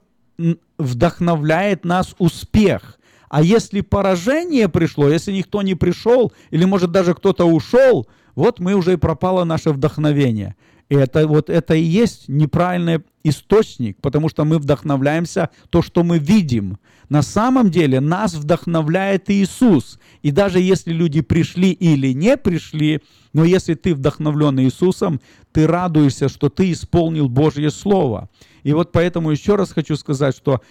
вдохновляет 0.79 1.85
нас 1.85 2.15
успех. 2.17 2.99
А 3.29 3.43
если 3.43 3.81
поражение 3.81 4.69
пришло, 4.69 5.07
если 5.07 5.31
никто 5.31 5.61
не 5.61 5.75
пришел, 5.75 6.33
или 6.49 6.65
может 6.65 6.91
даже 6.91 7.13
кто-то 7.13 7.45
ушел, 7.45 8.07
вот 8.33 8.59
мы 8.59 8.73
уже 8.73 8.93
и 8.93 8.97
пропало 8.97 9.43
наше 9.43 9.69
вдохновение. 9.69 10.55
И 10.89 10.95
это 10.95 11.27
вот 11.27 11.49
это 11.49 11.75
и 11.75 11.81
есть 11.81 12.27
неправильный 12.27 13.03
источник, 13.23 13.97
потому 14.01 14.27
что 14.27 14.43
мы 14.43 14.57
вдохновляемся 14.57 15.49
то, 15.69 15.81
что 15.81 16.03
мы 16.03 16.17
видим. 16.17 16.79
На 17.09 17.23
самом 17.23 17.71
деле 17.71 17.99
нас 17.99 18.35
вдохновляет 18.35 19.29
Иисус. 19.29 19.99
И 20.21 20.31
даже 20.31 20.59
если 20.59 20.93
люди 20.93 21.21
пришли 21.21 21.71
или 21.71 22.13
не 22.13 22.37
пришли, 22.37 23.01
но 23.33 23.43
если 23.43 23.73
ты 23.73 23.95
вдохновлен 23.95 24.59
Иисусом, 24.59 25.19
ты 25.51 25.65
радуешься, 25.65 26.29
что 26.29 26.49
ты 26.49 26.71
исполнил 26.71 27.27
Божье 27.27 27.71
Слово. 27.71 28.29
И 28.63 28.73
вот 28.73 28.91
поэтому 28.91 29.31
еще 29.31 29.55
раз 29.55 29.71
хочу 29.71 29.95
сказать, 29.95 30.35
что 30.35 30.61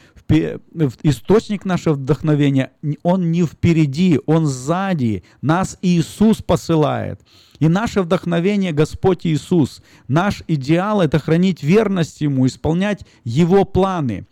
источник 1.03 1.65
нашего 1.65 1.95
вдохновения, 1.95 2.71
он 3.03 3.33
не 3.33 3.45
впереди, 3.45 4.21
он 4.27 4.47
сзади. 4.47 5.25
Нас 5.41 5.79
Иисус 5.83 6.43
посылает. 6.43 7.21
И 7.59 7.67
наше 7.67 8.03
вдохновение 8.03 8.73
Господь 8.73 9.27
Иисус. 9.27 9.83
Наш 10.07 10.45
идеал– 10.47 11.01
это 11.03 11.19
хранить 11.19 11.63
верность 11.63 12.21
Ему, 12.21 12.47
исполнять 12.47 13.05
Его 13.25 13.65
планы. 13.65 14.27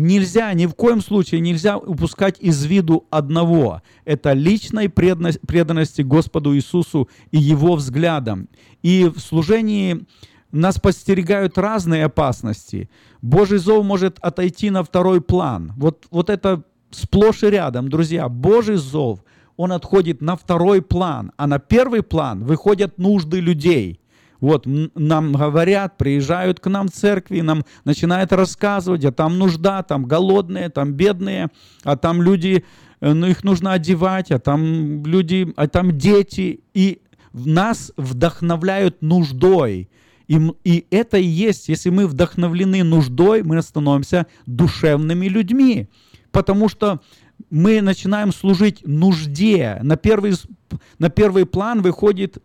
Нельзя, 0.00 0.54
ни 0.54 0.66
в 0.66 0.74
коем 0.74 1.00
случае 1.00 1.40
нельзя 1.40 1.76
упускать 1.76 2.38
из 2.38 2.64
виду 2.64 3.08
одного. 3.10 3.82
Это 4.04 4.32
личной 4.32 4.88
преданности 4.88 6.02
Господу 6.02 6.54
Иисусу 6.54 7.08
и 7.32 7.38
Его 7.38 7.74
взглядам. 7.74 8.48
И 8.80 9.10
в 9.12 9.18
служении 9.18 10.06
нас 10.52 10.78
подстерегают 10.78 11.58
разные 11.58 12.04
опасности. 12.04 12.88
Божий 13.22 13.58
зов 13.58 13.84
может 13.84 14.20
отойти 14.20 14.70
на 14.70 14.84
второй 14.84 15.20
план. 15.20 15.72
Вот, 15.76 16.06
вот 16.12 16.30
это 16.30 16.62
сплошь 16.92 17.42
и 17.42 17.48
рядом, 17.48 17.88
друзья. 17.88 18.28
Божий 18.28 18.76
зов, 18.76 19.24
он 19.56 19.72
отходит 19.72 20.20
на 20.20 20.36
второй 20.36 20.80
план, 20.80 21.32
а 21.36 21.48
на 21.48 21.58
первый 21.58 22.04
план 22.04 22.44
выходят 22.44 22.98
нужды 22.98 23.40
людей. 23.40 24.00
Вот 24.40 24.66
нам 24.66 25.32
говорят, 25.32 25.98
приезжают 25.98 26.60
к 26.60 26.68
нам 26.68 26.88
в 26.88 26.92
церкви, 26.92 27.40
нам 27.40 27.64
начинают 27.84 28.32
рассказывать, 28.32 29.04
а 29.04 29.12
там 29.12 29.38
нужда, 29.38 29.82
там 29.82 30.04
голодные, 30.04 30.68
там 30.68 30.92
бедные, 30.92 31.48
а 31.82 31.96
там 31.96 32.22
люди, 32.22 32.64
э, 33.00 33.12
ну 33.12 33.26
их 33.26 33.42
нужно 33.42 33.72
одевать, 33.72 34.30
а 34.30 34.38
там 34.38 35.04
люди, 35.04 35.52
а 35.56 35.66
там 35.66 35.98
дети. 35.98 36.60
И 36.72 37.00
нас 37.32 37.92
вдохновляют 37.96 39.02
нуждой. 39.02 39.90
И, 40.28 40.38
и 40.62 40.86
это 40.90 41.16
и 41.18 41.26
есть, 41.26 41.68
если 41.68 41.90
мы 41.90 42.06
вдохновлены 42.06 42.84
нуждой, 42.84 43.42
мы 43.42 43.60
становимся 43.62 44.26
душевными 44.46 45.26
людьми. 45.26 45.88
Потому 46.30 46.68
что 46.68 47.00
мы 47.50 47.80
начинаем 47.80 48.32
служить 48.32 48.86
нужде. 48.86 49.78
На 49.82 49.96
первый, 49.96 50.34
на 50.98 51.08
первый 51.08 51.46
план 51.46 51.82
выходит 51.82 52.38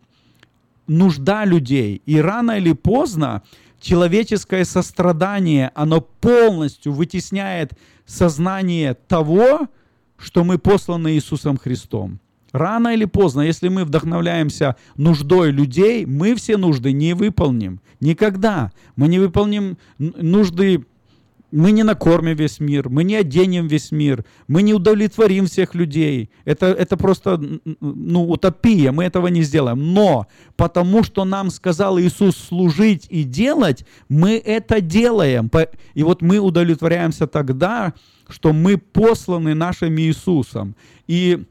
нужда 0.87 1.45
людей. 1.45 2.01
И 2.05 2.19
рано 2.19 2.57
или 2.57 2.73
поздно 2.73 3.43
человеческое 3.79 4.65
сострадание, 4.65 5.71
оно 5.75 6.01
полностью 6.01 6.93
вытесняет 6.93 7.73
сознание 8.05 8.93
того, 8.93 9.67
что 10.17 10.43
мы 10.43 10.57
посланы 10.57 11.13
Иисусом 11.13 11.57
Христом. 11.57 12.19
Рано 12.53 12.93
или 12.93 13.05
поздно, 13.05 13.41
если 13.41 13.67
мы 13.67 13.83
вдохновляемся 13.83 14.75
нуждой 14.95 15.51
людей, 15.51 16.05
мы 16.05 16.35
все 16.35 16.55
нужды 16.55 16.91
не 16.91 17.15
выполним. 17.15 17.81
Никогда. 17.99 18.71
Мы 18.95 19.07
не 19.07 19.17
выполним 19.17 19.77
нужды 19.97 20.85
мы 21.53 21.71
не 21.71 21.83
накормим 21.83 22.35
весь 22.35 22.59
мир, 22.59 22.89
мы 22.89 23.03
не 23.03 23.15
оденем 23.15 23.67
весь 23.67 23.91
мир, 23.91 24.25
мы 24.47 24.63
не 24.63 24.73
удовлетворим 24.73 25.45
всех 25.45 25.75
людей. 25.75 26.31
Это, 26.45 26.65
это 26.65 26.97
просто 26.97 27.39
ну, 27.79 28.27
утопия, 28.29 28.91
мы 28.91 29.03
этого 29.03 29.27
не 29.27 29.43
сделаем. 29.43 29.93
Но 29.93 30.25
потому 30.55 31.03
что 31.03 31.25
нам 31.25 31.51
сказал 31.51 31.99
Иисус 31.99 32.37
служить 32.37 33.05
и 33.09 33.23
делать, 33.23 33.85
мы 34.09 34.37
это 34.37 34.81
делаем. 34.81 35.51
И 35.93 36.01
вот 36.01 36.23
мы 36.23 36.39
удовлетворяемся 36.39 37.27
тогда, 37.27 37.93
что 38.27 38.51
мы 38.51 38.77
посланы 38.77 39.53
нашим 39.53 39.99
Иисусом. 39.99 40.75
И 41.07 41.45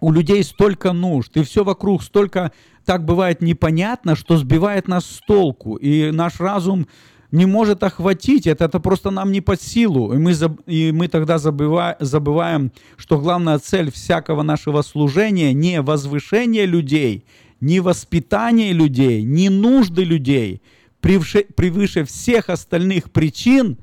у 0.00 0.12
людей 0.12 0.44
столько 0.44 0.92
нужд, 0.92 1.36
и 1.36 1.42
все 1.42 1.64
вокруг 1.64 2.04
столько 2.04 2.52
так 2.84 3.04
бывает 3.04 3.40
непонятно, 3.40 4.14
что 4.14 4.36
сбивает 4.36 4.86
нас 4.86 5.06
с 5.06 5.20
толку. 5.26 5.76
И 5.76 6.10
наш 6.12 6.38
разум 6.38 6.86
не 7.34 7.46
может 7.46 7.82
охватить 7.82 8.46
это, 8.46 8.66
это 8.66 8.78
просто 8.78 9.10
нам 9.10 9.32
не 9.32 9.40
под 9.40 9.60
силу. 9.60 10.12
И 10.14 10.18
мы, 10.18 10.34
и 10.66 10.92
мы 10.92 11.08
тогда 11.08 11.36
забыва- 11.36 11.96
забываем, 11.98 12.70
что 12.96 13.18
главная 13.18 13.58
цель 13.58 13.90
всякого 13.90 14.42
нашего 14.42 14.82
служения 14.82 15.52
не 15.52 15.82
возвышение 15.82 16.64
людей, 16.64 17.24
не 17.60 17.80
воспитание 17.80 18.72
людей, 18.72 19.22
не 19.24 19.48
нужды 19.48 20.04
людей. 20.04 20.62
Превше- 21.00 21.46
Превыше 21.56 22.04
всех 22.04 22.48
остальных 22.50 23.10
причин 23.10 23.78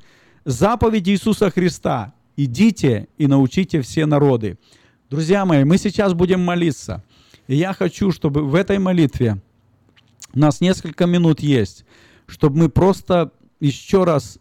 заповедь 0.45 1.09
Иисуса 1.09 1.51
Христа. 1.51 2.13
Идите 2.37 3.09
и 3.17 3.27
научите 3.27 3.81
все 3.81 4.05
народы. 4.05 4.57
Друзья 5.09 5.45
мои, 5.45 5.65
мы 5.65 5.77
сейчас 5.77 6.13
будем 6.13 6.39
молиться. 6.39 7.03
И 7.47 7.55
я 7.57 7.73
хочу, 7.73 8.11
чтобы 8.11 8.43
в 8.47 8.55
этой 8.55 8.79
молитве 8.79 9.41
у 10.33 10.39
нас 10.39 10.61
несколько 10.61 11.05
минут 11.05 11.41
есть, 11.41 11.83
чтобы 12.27 12.57
мы 12.59 12.69
просто 12.69 13.33
еще 13.61 14.03
раз 14.03 14.39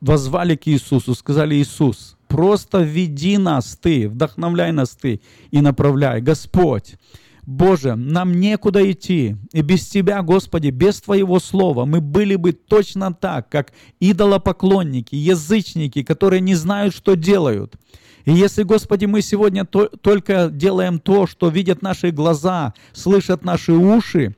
возвали 0.00 0.56
к 0.56 0.66
Иисусу, 0.66 1.14
сказали, 1.14 1.54
Иисус, 1.54 2.16
просто 2.26 2.82
веди 2.82 3.38
нас 3.38 3.78
Ты, 3.80 4.08
вдохновляй 4.08 4.72
нас 4.72 4.90
Ты 4.90 5.20
и 5.50 5.60
направляй. 5.60 6.20
Господь, 6.20 6.96
Боже, 7.42 7.96
нам 7.96 8.38
некуда 8.38 8.90
идти. 8.90 9.36
И 9.52 9.62
без 9.62 9.88
Тебя, 9.88 10.22
Господи, 10.22 10.68
без 10.68 11.00
Твоего 11.00 11.38
Слова 11.40 11.84
мы 11.84 12.00
были 12.00 12.36
бы 12.36 12.52
точно 12.52 13.12
так, 13.12 13.48
как 13.48 13.72
идолопоклонники, 13.98 15.14
язычники, 15.14 16.02
которые 16.02 16.40
не 16.40 16.54
знают, 16.54 16.94
что 16.94 17.14
делают. 17.14 17.76
И 18.24 18.32
если, 18.32 18.62
Господи, 18.62 19.06
мы 19.06 19.22
сегодня 19.22 19.64
то- 19.64 19.88
только 19.88 20.48
делаем 20.52 20.98
то, 20.98 21.26
что 21.26 21.48
видят 21.48 21.82
наши 21.82 22.10
глаза, 22.10 22.74
слышат 22.92 23.44
наши 23.44 23.72
уши, 23.72 24.36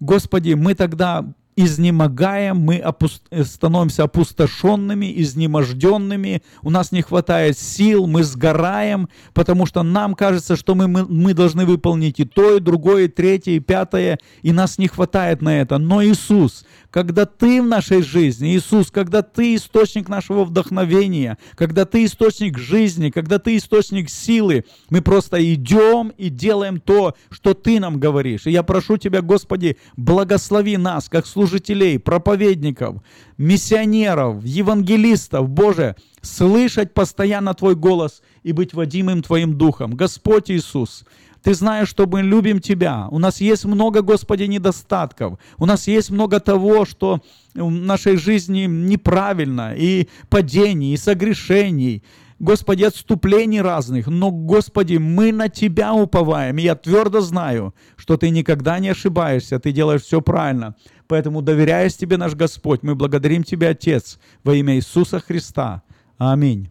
Господи, 0.00 0.54
мы 0.54 0.74
тогда 0.74 1.32
изнемогаем, 1.56 2.58
мы 2.58 2.78
опус- 2.78 3.22
э, 3.30 3.44
становимся 3.44 4.04
опустошенными, 4.04 5.12
изнеможденными, 5.20 6.42
у 6.62 6.70
нас 6.70 6.92
не 6.92 7.02
хватает 7.02 7.58
сил, 7.58 8.06
мы 8.06 8.22
сгораем, 8.22 9.08
потому 9.34 9.66
что 9.66 9.82
нам 9.82 10.14
кажется, 10.14 10.56
что 10.56 10.74
мы, 10.74 10.88
мы, 10.88 11.04
мы 11.04 11.34
должны 11.34 11.66
выполнить 11.66 12.20
и 12.20 12.24
то, 12.24 12.56
и 12.56 12.60
другое, 12.60 13.04
и 13.04 13.08
третье, 13.08 13.52
и 13.52 13.60
пятое, 13.60 14.18
и 14.42 14.52
нас 14.52 14.78
не 14.78 14.88
хватает 14.88 15.42
на 15.42 15.60
это. 15.60 15.78
Но 15.78 16.02
Иисус, 16.04 16.64
когда 16.92 17.24
Ты 17.24 17.62
в 17.62 17.66
нашей 17.66 18.02
жизни, 18.02 18.54
Иисус, 18.54 18.90
когда 18.90 19.22
Ты 19.22 19.56
источник 19.56 20.08
нашего 20.10 20.44
вдохновения, 20.44 21.38
когда 21.56 21.86
Ты 21.86 22.04
источник 22.04 22.58
жизни, 22.58 23.08
когда 23.08 23.38
Ты 23.38 23.56
источник 23.56 24.10
силы, 24.10 24.66
мы 24.90 25.00
просто 25.00 25.42
идем 25.54 26.12
и 26.18 26.28
делаем 26.28 26.80
то, 26.80 27.16
что 27.30 27.54
Ты 27.54 27.80
нам 27.80 27.98
говоришь. 27.98 28.46
И 28.46 28.50
я 28.50 28.62
прошу 28.62 28.98
Тебя, 28.98 29.22
Господи, 29.22 29.78
благослови 29.96 30.76
нас, 30.76 31.08
как 31.08 31.26
служителей, 31.26 31.98
проповедников, 31.98 33.02
миссионеров, 33.38 34.44
евангелистов, 34.44 35.48
Боже, 35.48 35.96
слышать 36.20 36.92
постоянно 36.92 37.54
Твой 37.54 37.74
голос 37.74 38.22
и 38.42 38.52
быть 38.52 38.74
водимым 38.74 39.22
Твоим 39.22 39.56
Духом. 39.56 39.92
Господь 39.92 40.50
Иисус, 40.50 41.04
ты 41.42 41.54
знаешь, 41.54 41.88
что 41.88 42.06
мы 42.06 42.22
любим 42.22 42.60
Тебя. 42.60 43.08
У 43.10 43.18
нас 43.18 43.40
есть 43.40 43.64
много, 43.64 44.02
Господи, 44.02 44.44
недостатков. 44.44 45.38
У 45.58 45.66
нас 45.66 45.88
есть 45.88 46.10
много 46.10 46.40
того, 46.40 46.84
что 46.84 47.20
в 47.54 47.70
нашей 47.70 48.16
жизни 48.16 48.66
неправильно, 48.66 49.74
и 49.76 50.08
падений, 50.28 50.94
и 50.94 50.96
согрешений. 50.96 52.02
Господи, 52.38 52.84
отступлений 52.84 53.60
разных. 53.60 54.08
Но, 54.08 54.30
Господи, 54.30 54.96
мы 54.96 55.32
на 55.32 55.48
Тебя 55.48 55.94
уповаем. 55.94 56.58
И 56.58 56.62
я 56.62 56.74
твердо 56.74 57.20
знаю, 57.20 57.74
что 57.96 58.16
Ты 58.16 58.30
никогда 58.30 58.78
не 58.78 58.88
ошибаешься, 58.88 59.58
Ты 59.58 59.72
делаешь 59.72 60.02
все 60.02 60.20
правильно. 60.20 60.74
Поэтому, 61.06 61.42
доверяясь 61.42 61.96
Тебе, 61.96 62.16
наш 62.16 62.34
Господь, 62.34 62.82
мы 62.82 62.94
благодарим 62.94 63.44
Тебя, 63.44 63.70
Отец, 63.70 64.18
во 64.44 64.54
имя 64.54 64.76
Иисуса 64.76 65.20
Христа. 65.20 65.82
Аминь. 66.18 66.70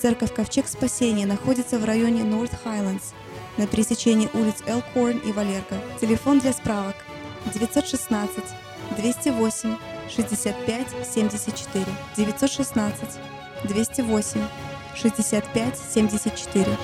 Церковь 0.00 0.34
Ковчег 0.34 0.68
Спасения 0.68 1.26
находится 1.26 1.78
в 1.78 1.84
районе 1.84 2.22
North 2.22 2.52
Highlands 2.64 3.14
на 3.56 3.66
пересечении 3.66 4.28
улиц 4.34 4.56
Элкорн 4.66 5.18
и 5.18 5.32
Валерка. 5.32 5.76
Телефон 6.00 6.38
для 6.38 6.52
справок 6.52 6.96
916 7.52 8.44
208 8.96 9.76
65 10.08 10.86
74 11.14 11.86
916 12.16 13.20
208 13.64 14.40
65 14.94 15.78
74 15.78 16.78